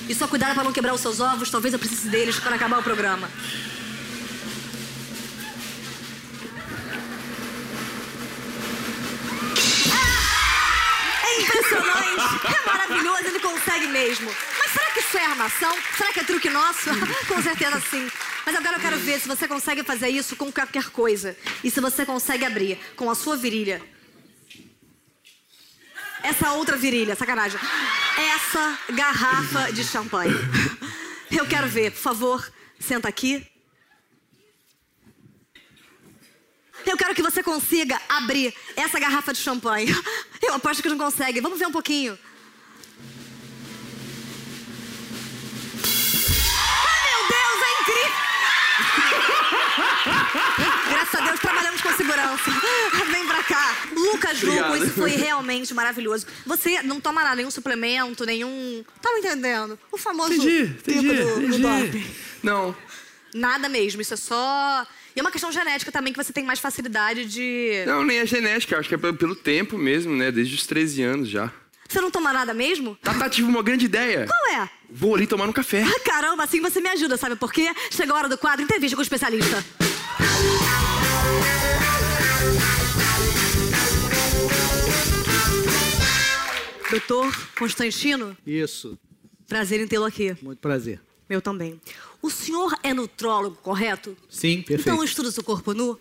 E 0.08 0.14
só 0.16 0.28
cuidado 0.28 0.54
pra 0.54 0.64
não 0.64 0.72
quebrar 0.72 0.94
os 0.94 1.02
seus 1.02 1.20
ovos. 1.20 1.50
Talvez 1.50 1.74
eu 1.74 1.80
precise 1.80 2.08
deles 2.10 2.38
quando 2.40 2.54
acabar 2.54 2.80
o 2.80 2.84
programa. 2.84 3.30
Consegue 13.52 13.88
mesmo. 13.88 14.30
Mas 14.60 14.72
será 14.72 14.92
que 14.92 15.00
isso 15.00 15.18
é 15.18 15.26
armação? 15.26 15.74
Será 15.98 16.12
que 16.12 16.20
é 16.20 16.24
truque 16.24 16.50
nosso? 16.50 16.90
Com 17.28 17.42
certeza 17.42 17.82
sim. 17.90 18.10
Mas 18.46 18.56
agora 18.56 18.78
eu 18.78 18.82
quero 18.82 18.98
ver 18.98 19.20
se 19.20 19.28
você 19.28 19.48
consegue 19.48 19.84
fazer 19.84 20.10
isso 20.10 20.36
com 20.36 20.52
qualquer 20.52 20.90
coisa. 20.90 21.38
E 21.64 21.72
se 21.72 21.80
você 21.80 22.06
consegue 22.06 22.46
abrir 22.46 22.78
com 22.96 23.10
a 23.10 23.16
sua 23.16 23.38
virilha. 23.38 23.82
Essa 26.24 26.52
outra 26.54 26.76
virilha, 26.76 27.16
sacanagem. 27.16 27.60
Essa 28.36 28.80
garrafa 28.90 29.72
de 29.72 29.84
champanhe. 29.84 30.34
Eu 31.32 31.46
quero 31.46 31.68
ver, 31.68 31.92
por 31.92 32.02
favor, 32.02 32.54
senta 32.80 33.08
aqui. 33.08 33.46
Eu 36.86 36.98
quero 36.98 37.14
que 37.14 37.22
você 37.22 37.44
consiga 37.44 38.00
abrir 38.08 38.54
essa 38.76 39.00
garrafa 39.00 39.34
de 39.34 39.40
champanhe. 39.40 39.88
Eu 40.42 40.54
aposto 40.54 40.82
que 40.82 40.90
não 40.90 40.98
consegue. 40.98 41.42
Vamos 41.42 41.60
ver 41.60 41.68
um 41.68 41.72
pouquinho. 41.72 42.18
Com 52.38 52.52
segurança. 52.52 53.06
Vem 53.12 53.26
pra 53.28 53.44
cá. 53.44 53.76
Lucas 53.96 54.42
Luco, 54.42 54.60
Obrigado. 54.60 54.84
isso 54.86 54.94
foi 54.94 55.12
realmente 55.12 55.74
maravilhoso. 55.74 56.26
Você 56.46 56.82
não 56.84 57.00
toma 57.00 57.24
nada, 57.24 57.36
nenhum 57.38 57.52
suplemento, 57.52 58.26
nenhum. 58.26 58.84
Tá 59.02 59.12
me 59.14 59.20
entendendo? 59.20 59.78
O 59.92 59.98
famoso 59.98 60.34
Entendi, 60.34 60.68
tipo 60.74 60.92
entendi, 60.92 61.08
do, 61.08 61.36
do 61.36 61.46
entendi. 61.46 61.62
doping. 61.62 62.08
Não. 62.44 62.76
Nada 63.34 63.68
mesmo, 63.70 64.02
isso 64.02 64.14
é 64.14 64.18
só. 64.18 64.86
E 65.16 65.20
é 65.20 65.24
uma 65.24 65.32
questão 65.32 65.52
genética 65.52 65.92
também 65.92 66.14
que 66.14 66.24
você 66.24 66.32
tem 66.32 66.44
mais 66.44 66.60
facilidade 66.60 67.26
de. 67.26 67.84
Não, 67.86 68.04
nem 68.04 68.20
é 68.20 68.26
genética, 68.26 68.78
acho 68.80 68.88
que 68.88 68.96
é 68.96 68.98
pelo, 68.98 69.16
pelo 69.16 69.36
tempo 69.36 69.78
mesmo, 69.78 70.16
né? 70.16 70.32
Desde 70.32 70.56
os 70.56 70.66
13 70.66 71.02
anos 71.04 71.30
já. 71.30 71.52
Você 71.90 72.02
não 72.02 72.12
toma 72.12 72.34
nada 72.34 72.54
mesmo? 72.54 72.98
Tata, 73.02 73.30
tive 73.30 73.48
uma 73.48 73.64
grande 73.64 73.86
ideia. 73.86 74.28
Qual 74.28 74.62
é? 74.62 74.70
Vou 74.90 75.16
ali 75.16 75.26
tomar 75.26 75.48
um 75.48 75.54
café. 75.54 75.84
Ah, 75.84 76.00
Caramba, 76.02 76.44
assim 76.44 76.60
você 76.60 76.82
me 76.82 76.90
ajuda, 76.90 77.16
sabe 77.18 77.36
por 77.38 77.52
quê? 77.54 77.74
Chegou 77.90 78.14
a 78.16 78.20
hora 78.20 78.30
do 78.30 78.38
quadro 78.38 78.62
Entrevista 78.64 78.96
com 78.96 79.00
o 79.00 79.04
Especialista. 79.04 79.64
Doutor 86.90 87.34
Constantino, 87.58 88.38
Isso, 88.46 88.98
prazer 89.48 89.82
em 89.82 89.88
tê-lo 89.88 90.06
aqui. 90.06 90.36
muito 90.42 90.60
prazer. 90.60 91.02
Meu 91.30 91.42
também. 91.42 91.80
O 92.22 92.30
senhor 92.30 92.74
é 92.82 92.94
nutrólogo, 92.94 93.58
correto? 93.58 94.16
Sim, 94.30 94.62
perfeito. 94.62 94.90
Então 94.90 95.04
estuda 95.04 95.30
seu 95.30 95.44
corpo 95.44 95.74
nu? 95.74 96.00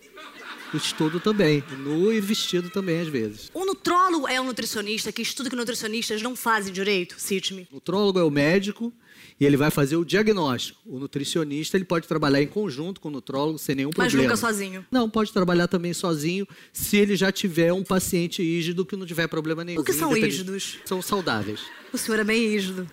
Estudo 0.73 1.19
também, 1.19 1.63
nu 1.79 2.11
e 2.11 2.19
vestido 2.19 2.69
também 2.69 2.99
às 2.99 3.07
vezes. 3.07 3.49
O 3.53 3.65
nutrólogo 3.65 4.27
é 4.27 4.39
um 4.39 4.43
nutricionista 4.43 5.11
que 5.11 5.21
estuda 5.21 5.49
que 5.49 5.55
nutricionistas 5.55 6.21
não 6.21 6.35
fazem 6.35 6.73
direito? 6.73 7.15
Cite-me. 7.17 7.67
O 7.71 7.75
nutrólogo 7.75 8.19
é 8.19 8.23
o 8.23 8.29
médico 8.29 8.91
e 9.39 9.45
ele 9.45 9.55
vai 9.55 9.71
fazer 9.71 9.95
o 9.95 10.03
diagnóstico. 10.03 10.79
O 10.85 10.99
nutricionista 10.99 11.77
ele 11.77 11.85
pode 11.85 12.07
trabalhar 12.07 12.41
em 12.41 12.47
conjunto 12.47 12.99
com 12.99 13.07
o 13.07 13.11
nutrólogo 13.11 13.57
sem 13.57 13.75
nenhum 13.75 13.91
Mas 13.95 14.07
problema. 14.07 14.23
nunca 14.23 14.35
sozinho. 14.35 14.85
Não, 14.91 15.09
pode 15.09 15.31
trabalhar 15.31 15.67
também 15.67 15.93
sozinho 15.93 16.47
se 16.73 16.97
ele 16.97 17.15
já 17.15 17.31
tiver 17.31 17.71
um 17.71 17.83
paciente 17.83 18.41
ígido 18.41 18.85
que 18.85 18.95
não 18.95 19.05
tiver 19.05 19.27
problema 19.27 19.63
nenhum. 19.63 19.81
O 19.81 19.83
que 19.85 19.93
são 19.93 20.15
ígidos? 20.15 20.79
São 20.85 21.01
saudáveis. 21.01 21.61
O 21.93 21.97
senhor 21.97 22.19
é 22.19 22.23
bem 22.23 22.49
rígido. 22.49 22.89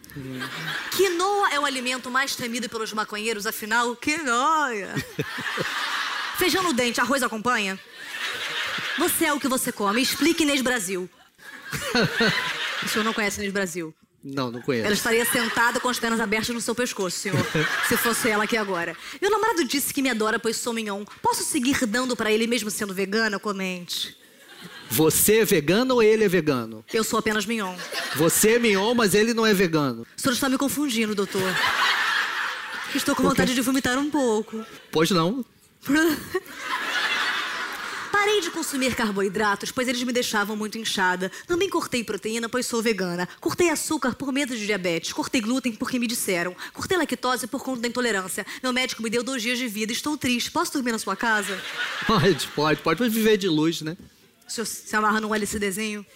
Quinoa 0.96 1.50
é 1.50 1.58
o 1.58 1.64
alimento 1.64 2.10
mais 2.10 2.36
temido 2.36 2.68
pelos 2.68 2.92
maconheiros, 2.92 3.46
afinal, 3.46 3.96
quinoa. 3.96 4.70
Feijão 6.36 6.62
no 6.62 6.72
dente, 6.72 7.00
arroz 7.00 7.22
acompanha? 7.22 7.78
Você 8.98 9.26
é 9.26 9.32
o 9.32 9.40
que 9.40 9.48
você 9.48 9.72
come. 9.72 10.02
Explique 10.02 10.42
Inês 10.42 10.62
Brasil. 10.62 11.08
O 12.82 12.88
senhor 12.88 13.04
não 13.04 13.14
conhece 13.14 13.38
Inês 13.40 13.52
Brasil? 13.52 13.94
Não, 14.22 14.50
não 14.50 14.60
conheço. 14.60 14.84
Ela 14.84 14.94
estaria 14.94 15.24
sentada 15.24 15.80
com 15.80 15.88
as 15.88 15.98
pernas 15.98 16.20
abertas 16.20 16.54
no 16.54 16.60
seu 16.60 16.74
pescoço, 16.74 17.18
senhor. 17.18 17.38
se 17.88 17.96
fosse 17.96 18.28
ela 18.28 18.44
aqui 18.44 18.58
agora. 18.58 18.94
Meu 19.22 19.30
namorado 19.30 19.64
disse 19.64 19.92
que 19.94 20.02
me 20.02 20.10
adora, 20.10 20.38
pois 20.38 20.56
sou 20.58 20.72
mignon. 20.74 21.04
Posso 21.22 21.42
seguir 21.44 21.86
dando 21.86 22.14
pra 22.14 22.30
ele 22.30 22.46
mesmo 22.46 22.70
sendo 22.70 22.92
vegana? 22.92 23.38
Comente. 23.38 24.16
Você 24.90 25.38
é 25.38 25.44
vegano 25.44 25.94
ou 25.94 26.02
ele 26.02 26.24
é 26.24 26.28
vegano? 26.28 26.84
Eu 26.92 27.04
sou 27.04 27.18
apenas 27.18 27.46
mignon. 27.46 27.74
Você 28.16 28.56
é 28.56 28.58
mignon, 28.58 28.94
mas 28.94 29.14
ele 29.14 29.32
não 29.32 29.46
é 29.46 29.54
vegano. 29.54 30.06
O 30.16 30.20
senhor 30.20 30.34
está 30.34 30.48
me 30.48 30.58
confundindo, 30.58 31.14
doutor. 31.14 31.42
Estou 32.94 33.16
com 33.16 33.22
vontade 33.22 33.54
de 33.54 33.60
vomitar 33.60 33.98
um 33.98 34.10
pouco. 34.10 34.64
Pois 34.92 35.10
não. 35.10 35.44
Parei 38.10 38.40
de 38.40 38.50
consumir 38.50 38.94
carboidratos, 38.94 39.70
pois 39.70 39.86
eles 39.86 40.02
me 40.02 40.12
deixavam 40.12 40.56
muito 40.56 40.78
inchada. 40.78 41.30
Também 41.46 41.68
cortei 41.68 42.02
proteína, 42.02 42.48
pois 42.48 42.64
sou 42.64 42.80
vegana. 42.80 43.28
Cortei 43.40 43.68
açúcar 43.68 44.14
por 44.14 44.32
medo 44.32 44.56
de 44.56 44.64
diabetes. 44.64 45.12
Cortei 45.12 45.40
glúten 45.40 45.74
porque 45.74 45.98
me 45.98 46.06
disseram. 46.06 46.56
Cortei 46.72 46.96
lactose 46.96 47.46
por 47.46 47.62
conta 47.62 47.82
da 47.82 47.88
intolerância. 47.88 48.46
Meu 48.62 48.72
médico 48.72 49.02
me 49.02 49.10
deu 49.10 49.22
dois 49.22 49.42
dias 49.42 49.58
de 49.58 49.68
vida. 49.68 49.92
Estou 49.92 50.16
triste. 50.16 50.50
Posso 50.50 50.72
dormir 50.72 50.92
na 50.92 50.98
sua 50.98 51.16
casa? 51.16 51.60
Pode, 52.06 52.48
pode, 52.48 52.80
pode 52.80 53.08
viver 53.08 53.36
de 53.36 53.48
luz, 53.48 53.82
né? 53.82 53.96
O 54.46 54.50
senhor 54.50 54.66
se 54.66 54.94
amarra 54.96 55.20
num 55.20 55.34
LCDzinho? 55.34 56.06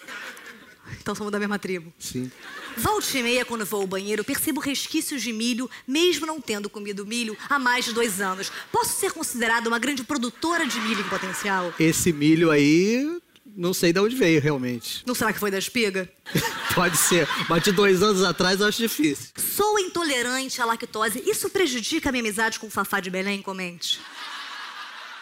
Então 1.01 1.13
somos 1.15 1.31
da 1.31 1.39
mesma 1.39 1.59
tribo. 1.59 1.93
Sim. 1.99 2.31
Volte 2.77 3.17
e 3.17 3.23
meia, 3.23 3.45
quando 3.45 3.65
vou 3.65 3.81
ao 3.81 3.87
banheiro, 3.87 4.23
percebo 4.23 4.59
resquícios 4.59 5.21
de 5.21 5.33
milho, 5.33 5.69
mesmo 5.87 6.25
não 6.25 6.39
tendo 6.39 6.69
comido 6.69 7.05
milho 7.05 7.37
há 7.49 7.59
mais 7.59 7.85
de 7.85 7.93
dois 7.93 8.21
anos. 8.21 8.51
Posso 8.71 8.99
ser 8.99 9.11
considerada 9.11 9.67
uma 9.67 9.79
grande 9.79 10.03
produtora 10.03 10.65
de 10.65 10.79
milho 10.79 11.01
em 11.01 11.09
potencial? 11.09 11.73
Esse 11.79 12.13
milho 12.13 12.51
aí, 12.51 13.19
não 13.55 13.73
sei 13.73 13.91
de 13.91 13.99
onde 13.99 14.15
veio 14.15 14.39
realmente. 14.39 15.03
Não 15.05 15.13
será 15.13 15.33
que 15.33 15.39
foi 15.39 15.51
da 15.51 15.57
espiga? 15.57 16.09
Pode 16.73 16.97
ser. 16.97 17.27
Mas 17.49 17.63
de 17.63 17.71
dois 17.71 18.01
anos 18.01 18.23
atrás 18.23 18.59
eu 18.61 18.67
acho 18.67 18.77
difícil. 18.77 19.29
Sou 19.35 19.79
intolerante 19.79 20.61
à 20.61 20.65
lactose. 20.65 21.21
Isso 21.25 21.49
prejudica 21.49 22.09
a 22.09 22.11
minha 22.11 22.23
amizade 22.23 22.59
com 22.59 22.67
o 22.67 22.69
Fafá 22.69 22.99
de 22.99 23.09
Belém? 23.09 23.41
Comente. 23.41 23.99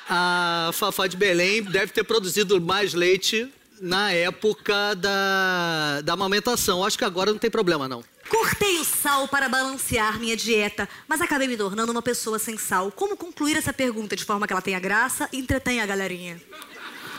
A 0.09 0.69
Fafá 0.73 1.07
de 1.07 1.17
Belém 1.17 1.63
deve 1.63 1.91
ter 1.91 2.03
produzido 2.03 2.61
mais 2.61 2.93
leite 2.93 3.51
na 3.79 4.11
época 4.11 4.95
da, 4.95 6.01
da 6.01 6.13
amamentação. 6.13 6.83
Acho 6.83 6.97
que 6.97 7.05
agora 7.05 7.31
não 7.31 7.39
tem 7.39 7.49
problema, 7.49 7.87
não. 7.87 8.03
Cortei 8.29 8.79
o 8.79 8.83
sal 8.83 9.27
para 9.27 9.47
balancear 9.47 10.19
minha 10.19 10.35
dieta, 10.35 10.87
mas 11.07 11.21
acabei 11.21 11.47
me 11.47 11.55
tornando 11.55 11.91
uma 11.91 12.01
pessoa 12.01 12.37
sem 12.37 12.57
sal. 12.57 12.91
Como 12.91 13.15
concluir 13.15 13.55
essa 13.55 13.71
pergunta 13.71 14.15
de 14.15 14.25
forma 14.25 14.45
que 14.45 14.53
ela 14.53 14.61
tenha 14.61 14.79
graça 14.79 15.29
e 15.31 15.39
entretenha 15.39 15.83
a 15.83 15.85
galerinha? 15.85 16.41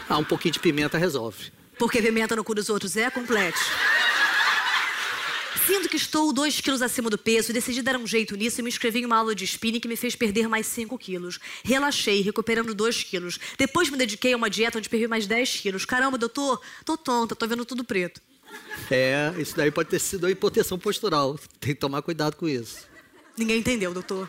Ah, 0.08 0.18
um 0.18 0.24
pouquinho 0.24 0.52
de 0.52 0.60
pimenta 0.60 0.98
resolve. 0.98 1.50
Porque 1.78 2.02
pimenta 2.02 2.36
no 2.36 2.44
cu 2.44 2.54
dos 2.54 2.68
outros 2.68 2.96
é 2.96 3.08
complete. 3.10 3.58
Sinto 5.68 5.86
que 5.86 5.98
estou 5.98 6.32
2 6.32 6.62
quilos 6.62 6.80
acima 6.80 7.10
do 7.10 7.18
peso 7.18 7.52
decidi 7.52 7.82
dar 7.82 7.94
um 7.98 8.06
jeito 8.06 8.34
nisso 8.34 8.58
e 8.58 8.62
me 8.62 8.70
inscrevi 8.70 9.00
em 9.00 9.04
uma 9.04 9.18
aula 9.18 9.34
de 9.34 9.44
spinning 9.44 9.78
que 9.78 9.86
me 9.86 9.96
fez 9.96 10.16
perder 10.16 10.48
mais 10.48 10.66
5 10.66 10.96
quilos. 10.96 11.38
Relaxei, 11.62 12.22
recuperando 12.22 12.74
2 12.74 13.02
quilos. 13.02 13.38
Depois 13.58 13.90
me 13.90 13.98
dediquei 13.98 14.32
a 14.32 14.36
uma 14.38 14.48
dieta 14.48 14.78
onde 14.78 14.88
perdi 14.88 15.06
mais 15.06 15.26
10 15.26 15.56
quilos. 15.56 15.84
Caramba, 15.84 16.16
doutor, 16.16 16.58
tô 16.86 16.96
tonta, 16.96 17.36
tô 17.36 17.46
vendo 17.46 17.66
tudo 17.66 17.84
preto. 17.84 18.18
É, 18.90 19.34
isso 19.36 19.54
daí 19.54 19.70
pode 19.70 19.90
ter 19.90 19.98
sido 19.98 20.24
a 20.24 20.30
hipotensão 20.30 20.78
postural. 20.78 21.38
Tem 21.60 21.74
que 21.74 21.80
tomar 21.80 22.00
cuidado 22.00 22.36
com 22.36 22.48
isso. 22.48 22.88
Ninguém 23.36 23.58
entendeu, 23.58 23.92
doutor. 23.92 24.26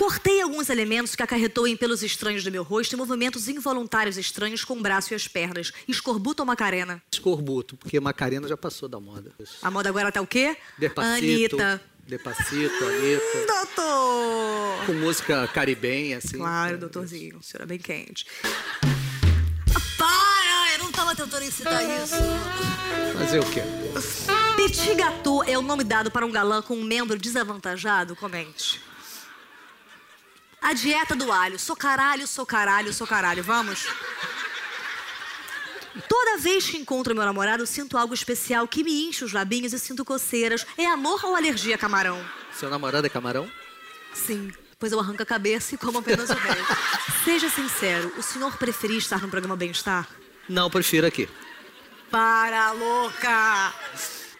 Cortei 0.00 0.40
alguns 0.40 0.70
elementos 0.70 1.14
que 1.14 1.22
acarretou 1.22 1.68
em 1.68 1.76
pelos 1.76 2.02
estranhos 2.02 2.42
do 2.42 2.50
meu 2.50 2.62
rosto 2.62 2.94
e 2.94 2.96
movimentos 2.96 3.48
involuntários 3.48 4.16
estranhos 4.16 4.64
com 4.64 4.72
o 4.72 4.80
braço 4.80 5.12
e 5.12 5.14
as 5.14 5.28
pernas. 5.28 5.72
Escorbuto 5.86 6.42
ou 6.42 6.46
Macarena? 6.46 7.02
Escorbuto, 7.12 7.76
porque 7.76 8.00
Macarena 8.00 8.48
já 8.48 8.56
passou 8.56 8.88
da 8.88 8.98
moda. 8.98 9.30
A 9.60 9.70
moda 9.70 9.90
agora 9.90 10.10
tá 10.10 10.22
o 10.22 10.26
quê? 10.26 10.56
Despacito. 10.78 11.60
Anitta. 11.60 11.82
Despacito, 12.06 12.82
Anitta. 12.82 13.46
Doutor! 13.46 14.86
Com 14.86 14.94
música 14.94 15.46
caribenha, 15.48 16.16
assim. 16.16 16.38
Claro, 16.38 16.78
doutorzinho. 16.78 17.36
O 17.36 17.42
senhor 17.42 17.64
é 17.64 17.66
bem 17.66 17.78
quente. 17.78 18.24
Para! 19.98 20.72
Eu 20.72 20.78
não 20.78 20.92
tava 20.92 21.14
tentando 21.14 21.44
incitar 21.44 21.82
isso. 22.02 22.14
Fazer 23.18 23.38
o 23.38 23.44
quê? 23.50 23.60
Petit 24.56 24.94
gâteau 24.94 25.44
é 25.44 25.58
o 25.58 25.62
nome 25.62 25.84
dado 25.84 26.10
para 26.10 26.24
um 26.24 26.32
galã 26.32 26.62
com 26.62 26.74
um 26.74 26.84
membro 26.84 27.18
desavantajado? 27.18 28.16
Comente. 28.16 28.88
A 30.62 30.72
dieta 30.72 31.16
do 31.16 31.32
alho. 31.32 31.58
Sou 31.58 31.74
caralho, 31.74 32.26
sou 32.26 32.44
caralho, 32.44 32.92
sou 32.92 33.06
caralho. 33.06 33.42
Vamos? 33.42 33.86
Toda 36.08 36.38
vez 36.38 36.66
que 36.66 36.76
encontro 36.76 37.14
meu 37.14 37.24
namorado, 37.24 37.66
sinto 37.66 37.96
algo 37.96 38.14
especial 38.14 38.68
que 38.68 38.84
me 38.84 39.08
enche 39.08 39.24
os 39.24 39.32
labinhos 39.32 39.72
e 39.72 39.78
sinto 39.78 40.04
coceiras. 40.04 40.66
É 40.76 40.86
amor 40.86 41.24
ou 41.24 41.34
alergia 41.34 41.74
a 41.74 41.78
camarão? 41.78 42.24
Seu 42.52 42.70
namorado 42.70 43.06
é 43.06 43.10
camarão? 43.10 43.50
Sim, 44.14 44.52
pois 44.78 44.92
eu 44.92 45.00
arranco 45.00 45.22
a 45.22 45.26
cabeça 45.26 45.74
e 45.74 45.78
como 45.78 45.98
apenas 45.98 46.30
o 46.30 46.34
resto. 46.34 46.76
Seja 47.24 47.48
sincero, 47.48 48.12
o 48.16 48.22
senhor 48.22 48.56
preferia 48.56 48.98
estar 48.98 49.20
no 49.20 49.28
programa 49.28 49.56
Bem-Estar? 49.56 50.08
Não, 50.48 50.70
prefiro 50.70 51.06
aqui. 51.06 51.28
Para, 52.10 52.72
louca! 52.72 53.72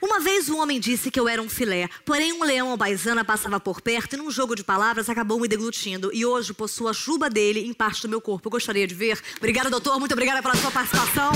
Uma 0.00 0.18
vez 0.18 0.48
um 0.48 0.58
homem 0.58 0.80
disse 0.80 1.10
que 1.10 1.20
eu 1.20 1.28
era 1.28 1.42
um 1.42 1.48
filé, 1.48 1.88
porém 2.04 2.32
um 2.32 2.42
leão 2.42 2.70
albaizana 2.70 3.24
passava 3.24 3.60
por 3.60 3.82
perto 3.82 4.14
e 4.14 4.16
num 4.16 4.30
jogo 4.30 4.54
de 4.54 4.64
palavras 4.64 5.10
acabou 5.10 5.38
me 5.38 5.46
deglutindo. 5.46 6.10
E 6.12 6.24
hoje 6.24 6.54
possuo 6.54 6.88
a 6.88 6.92
juba 6.92 7.28
dele 7.28 7.66
em 7.66 7.74
parte 7.74 8.02
do 8.02 8.08
meu 8.08 8.20
corpo. 8.20 8.48
Eu 8.48 8.50
gostaria 8.50 8.86
de 8.86 8.94
ver. 8.94 9.20
Obrigada, 9.36 9.68
doutor. 9.68 9.98
Muito 9.98 10.12
obrigada 10.12 10.40
pela 10.42 10.56
sua 10.56 10.70
participação. 10.70 11.32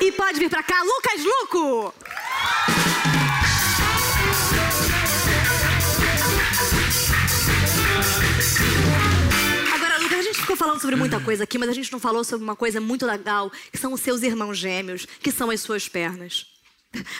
E 0.00 0.12
pode 0.12 0.38
vir 0.38 0.50
pra 0.50 0.62
cá, 0.62 0.82
Lucas 0.82 1.24
Luco! 1.24 1.94
Ficou 10.54 10.56
falando 10.56 10.80
sobre 10.80 10.96
muita 10.96 11.20
coisa 11.20 11.44
aqui, 11.44 11.58
mas 11.58 11.68
a 11.68 11.72
gente 11.72 11.92
não 11.92 11.98
falou 11.98 12.22
sobre 12.22 12.44
uma 12.44 12.54
coisa 12.54 12.80
muito 12.80 13.04
legal, 13.04 13.50
que 13.72 13.78
são 13.78 13.92
os 13.92 14.00
seus 14.00 14.22
irmãos 14.22 14.56
gêmeos, 14.56 15.06
que 15.20 15.32
são 15.32 15.50
as 15.50 15.60
suas 15.60 15.88
pernas. 15.88 16.46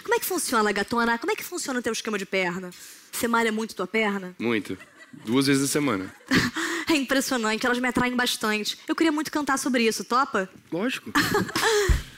Como 0.02 0.14
é 0.14 0.20
que 0.20 0.24
funciona, 0.24 0.70
gatona? 0.70 1.18
Como 1.18 1.32
é 1.32 1.36
que 1.36 1.42
funciona 1.42 1.80
o 1.80 1.82
teu 1.82 1.92
esquema 1.92 2.16
de 2.16 2.24
perna? 2.24 2.70
Você 3.10 3.26
malha 3.26 3.50
muito 3.50 3.74
tua 3.74 3.88
perna? 3.88 4.34
Muito. 4.38 4.78
Duas 5.24 5.46
vezes 5.46 5.62
na 5.62 5.68
semana. 5.68 6.14
É 6.86 6.96
impressionante, 6.96 7.64
elas 7.64 7.78
me 7.78 7.88
atraem 7.88 8.14
bastante. 8.14 8.78
Eu 8.86 8.94
queria 8.94 9.10
muito 9.10 9.32
cantar 9.32 9.58
sobre 9.58 9.84
isso, 9.84 10.04
topa? 10.04 10.48
Lógico. 10.70 11.10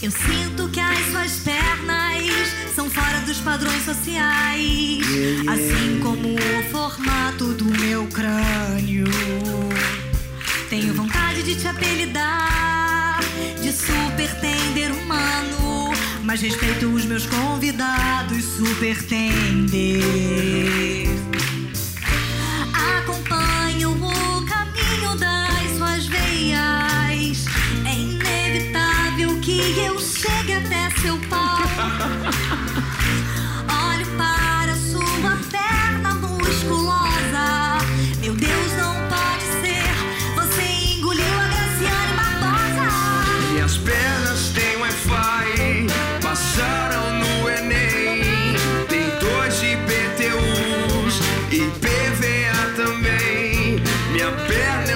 Eu 0.00 0.10
sinto 0.10 0.70
que 0.70 0.80
as 0.80 0.98
suas 1.10 1.40
pernas 1.40 2.09
são 2.80 2.88
fora 2.88 3.20
dos 3.26 3.38
padrões 3.40 3.84
sociais, 3.84 5.04
assim 5.46 6.00
como 6.00 6.34
o 6.34 6.70
formato 6.70 7.52
do 7.52 7.66
meu 7.78 8.06
crânio. 8.06 9.04
Tenho 10.70 10.94
vontade 10.94 11.42
de 11.42 11.56
te 11.56 11.68
apelidar 11.68 13.20
de 13.60 13.70
super 13.70 14.34
tender 14.40 14.92
humano, 14.92 15.92
mas 16.24 16.40
respeito 16.40 16.86
os 16.86 17.04
meus 17.04 17.26
convidados 17.26 18.42
super 18.44 18.96
tender. 19.02 20.00
Acompanho 22.96 23.90
o 23.90 24.46
caminho 24.46 25.16
das 25.18 25.76
suas 25.76 26.06
veias. 26.06 27.44
É 27.84 27.92
inevitável 27.92 29.38
que 29.40 29.60
eu 29.84 30.00
chegue 30.00 30.54
até 30.54 30.88
seu 31.02 31.18
pau. 31.28 31.58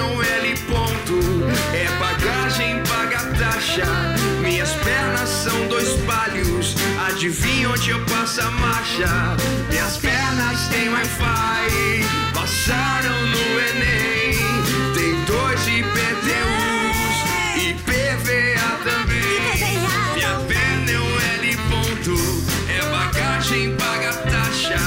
um 0.05 0.21
L 0.21 0.55
ponto, 0.67 1.19
é 1.73 1.87
bagagem, 1.99 2.81
paga 2.83 3.19
taxa. 3.37 3.85
Minhas 4.41 4.71
pernas 4.75 5.29
são 5.29 5.67
dois 5.67 5.93
palhos, 6.05 6.75
adivinha 7.07 7.69
onde 7.69 7.89
eu 7.89 7.99
passo 8.05 8.41
a 8.41 8.51
marcha? 8.51 9.35
Minhas 9.69 9.97
pernas 9.97 10.67
têm 10.69 10.89
Wi-Fi, 10.89 12.05
passaram 12.33 13.21
no 13.27 13.59
Enem. 13.59 14.37
Tem 14.93 15.23
dois 15.25 15.67
IPTUs 15.67 17.17
e 17.57 17.73
PVA 17.85 18.69
também. 18.83 19.39
Minha 20.15 20.35
perna 20.47 20.91
é 20.91 20.99
um 20.99 21.19
L 21.41 21.57
ponto, 21.69 22.15
é 22.69 22.81
bagagem, 22.89 23.75
paga 23.75 24.13
taxa. 24.13 24.77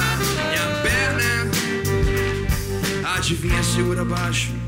Minha 0.50 0.68
perna, 0.82 1.50
adivinha, 3.16 3.62
segura 3.62 4.04
baixo. 4.04 4.67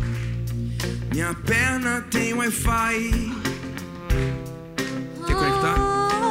Minha 1.21 1.35
perna 1.35 2.03
tem 2.11 2.33
Wi-Fi. 2.33 3.11
Quer 5.27 5.35
conectar? 5.35 5.77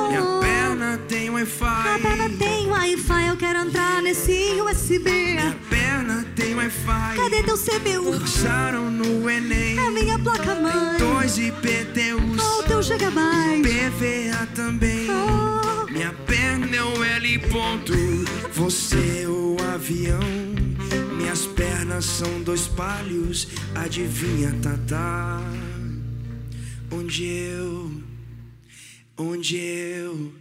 Minha 0.07 0.39
perna 0.39 0.99
tem 1.07 1.29
Wi-Fi. 1.29 1.63
A 1.63 1.99
perna 2.01 2.29
tem 2.39 2.67
Wi-Fi, 2.67 3.27
eu 3.27 3.37
quero 3.37 3.59
entrar 3.59 4.01
nesse 4.01 4.59
USB. 4.59 5.11
Minha 5.11 5.55
perna 5.69 6.25
tem 6.35 6.55
Wi-Fi. 6.55 7.17
Cadê 7.17 7.43
teu 7.43 7.55
CPU? 7.55 8.19
Passaram 8.19 8.89
no 8.89 9.29
Enem. 9.29 9.77
É 9.77 9.91
minha 9.91 10.17
placa 10.17 10.55
mãe. 10.55 10.97
Dois 10.97 11.37
IPTUs. 11.37 12.41
Oh, 12.41 12.63
teu 12.63 12.81
gigabyte. 12.81 13.61
PVA 13.61 14.47
também. 14.55 15.07
Oh. 15.11 15.68
Minha 15.99 16.13
perna 16.13 16.77
é 16.77 16.81
o 16.81 17.03
L 17.03 17.39
ponto. 17.39 17.93
Você 18.53 19.23
é 19.23 19.27
o 19.27 19.57
avião. 19.73 20.17
Minhas 21.17 21.45
pernas 21.45 22.05
são 22.05 22.41
dois 22.41 22.69
palhos. 22.69 23.49
Adivinha, 23.75 24.55
Tata? 24.61 25.41
Onde 26.89 27.25
eu. 27.25 28.01
Onde 29.17 29.57
eu. 29.57 30.33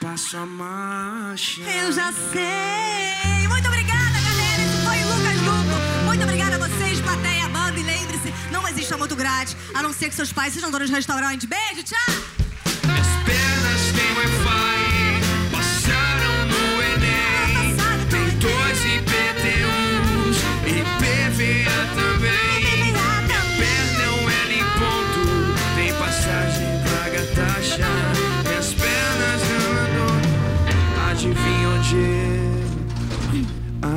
Passo 0.00 0.38
a 0.38 0.44
marcha. 0.44 1.60
Eu 1.60 1.92
já 1.92 2.12
sei. 2.12 3.46
Muito 3.46 3.68
obrigada, 3.68 4.18
galera. 4.20 4.62
Esse 4.64 4.84
foi 4.84 4.98
o 5.04 5.06
Lucas 5.14 5.40
Luco. 5.42 6.06
Muito 6.06 6.24
obrigada 6.24 6.56
a 6.56 6.68
vocês, 6.68 7.00
plateia, 7.00 7.48
banda. 7.50 7.78
E 7.78 7.84
lembre-se, 7.84 8.34
não 8.50 8.66
existe 8.66 8.92
amor 8.92 9.06
grátis, 9.14 9.56
a 9.72 9.80
não 9.80 9.92
ser 9.92 10.08
que 10.08 10.16
seus 10.16 10.32
pais 10.32 10.54
sejam 10.54 10.72
donos 10.72 10.88
de 10.88 10.94
restaurante. 10.96 11.46
Beijo, 11.46 11.84
tchau. 11.84 12.25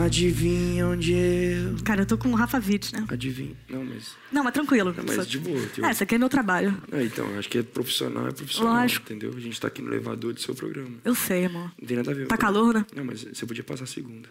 Adivinha 0.10 0.88
onde 0.88 1.13
eu? 1.13 1.76
Cara, 1.86 2.02
eu 2.02 2.06
tô 2.06 2.17
com 2.17 2.30
o 2.30 2.36
Rafa 2.36 2.58
Witt, 2.58 2.95
né? 2.95 3.06
Adivinha. 3.10 3.56
Não, 3.69 3.86
mas. 3.86 4.15
Não, 4.32 4.43
mas 4.43 4.54
tranquilo. 4.54 4.91
Não, 4.98 5.04
mas 5.04 5.28
de 5.28 5.38
boa. 5.38 5.62
Tipo... 5.67 5.86
É, 5.86 5.91
isso 5.91 6.02
aqui 6.02 6.15
é 6.15 6.17
meu 6.17 6.28
trabalho. 6.28 6.76
É, 6.91 7.04
então, 7.04 7.38
acho 7.38 7.48
que 7.48 7.60
é 7.60 7.63
profissional, 7.63 8.28
é 8.28 8.32
profissional. 8.32 8.74
Lógico. 8.74 9.06
Entendeu? 9.06 9.32
A 9.38 9.39
gente 9.39 9.62
tá 9.62 9.67
aqui 9.67 9.84
no 9.84 9.89
elevador 9.89 10.34
do 10.34 10.41
seu 10.41 10.56
programa. 10.56 10.98
Eu 11.06 11.13
sei, 11.13 11.45
amor. 11.45 11.72
Não 11.80 11.88
tem 11.88 11.95
nada 11.95 12.10
a 12.10 12.13
ver. 12.15 12.28
Tá 12.28 12.38
calor, 12.38 12.74
né? 12.74 12.86
Não, 12.95 13.06
mas 13.06 13.22
você 13.22 13.45
podia 13.45 13.63
passar 13.63 13.84
a 13.84 13.88
segunda. 13.88 14.28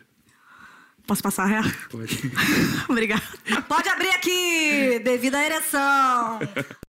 Posso 1.06 1.22
passar 1.22 1.44
a 1.44 1.46
ré? 1.46 1.74
Pode. 1.90 2.32
Obrigada. 2.90 3.22
Pode 3.68 3.88
abrir 3.88 4.10
aqui, 4.10 4.98
devido 4.98 5.36
à 5.36 5.44
ereção. 5.44 6.40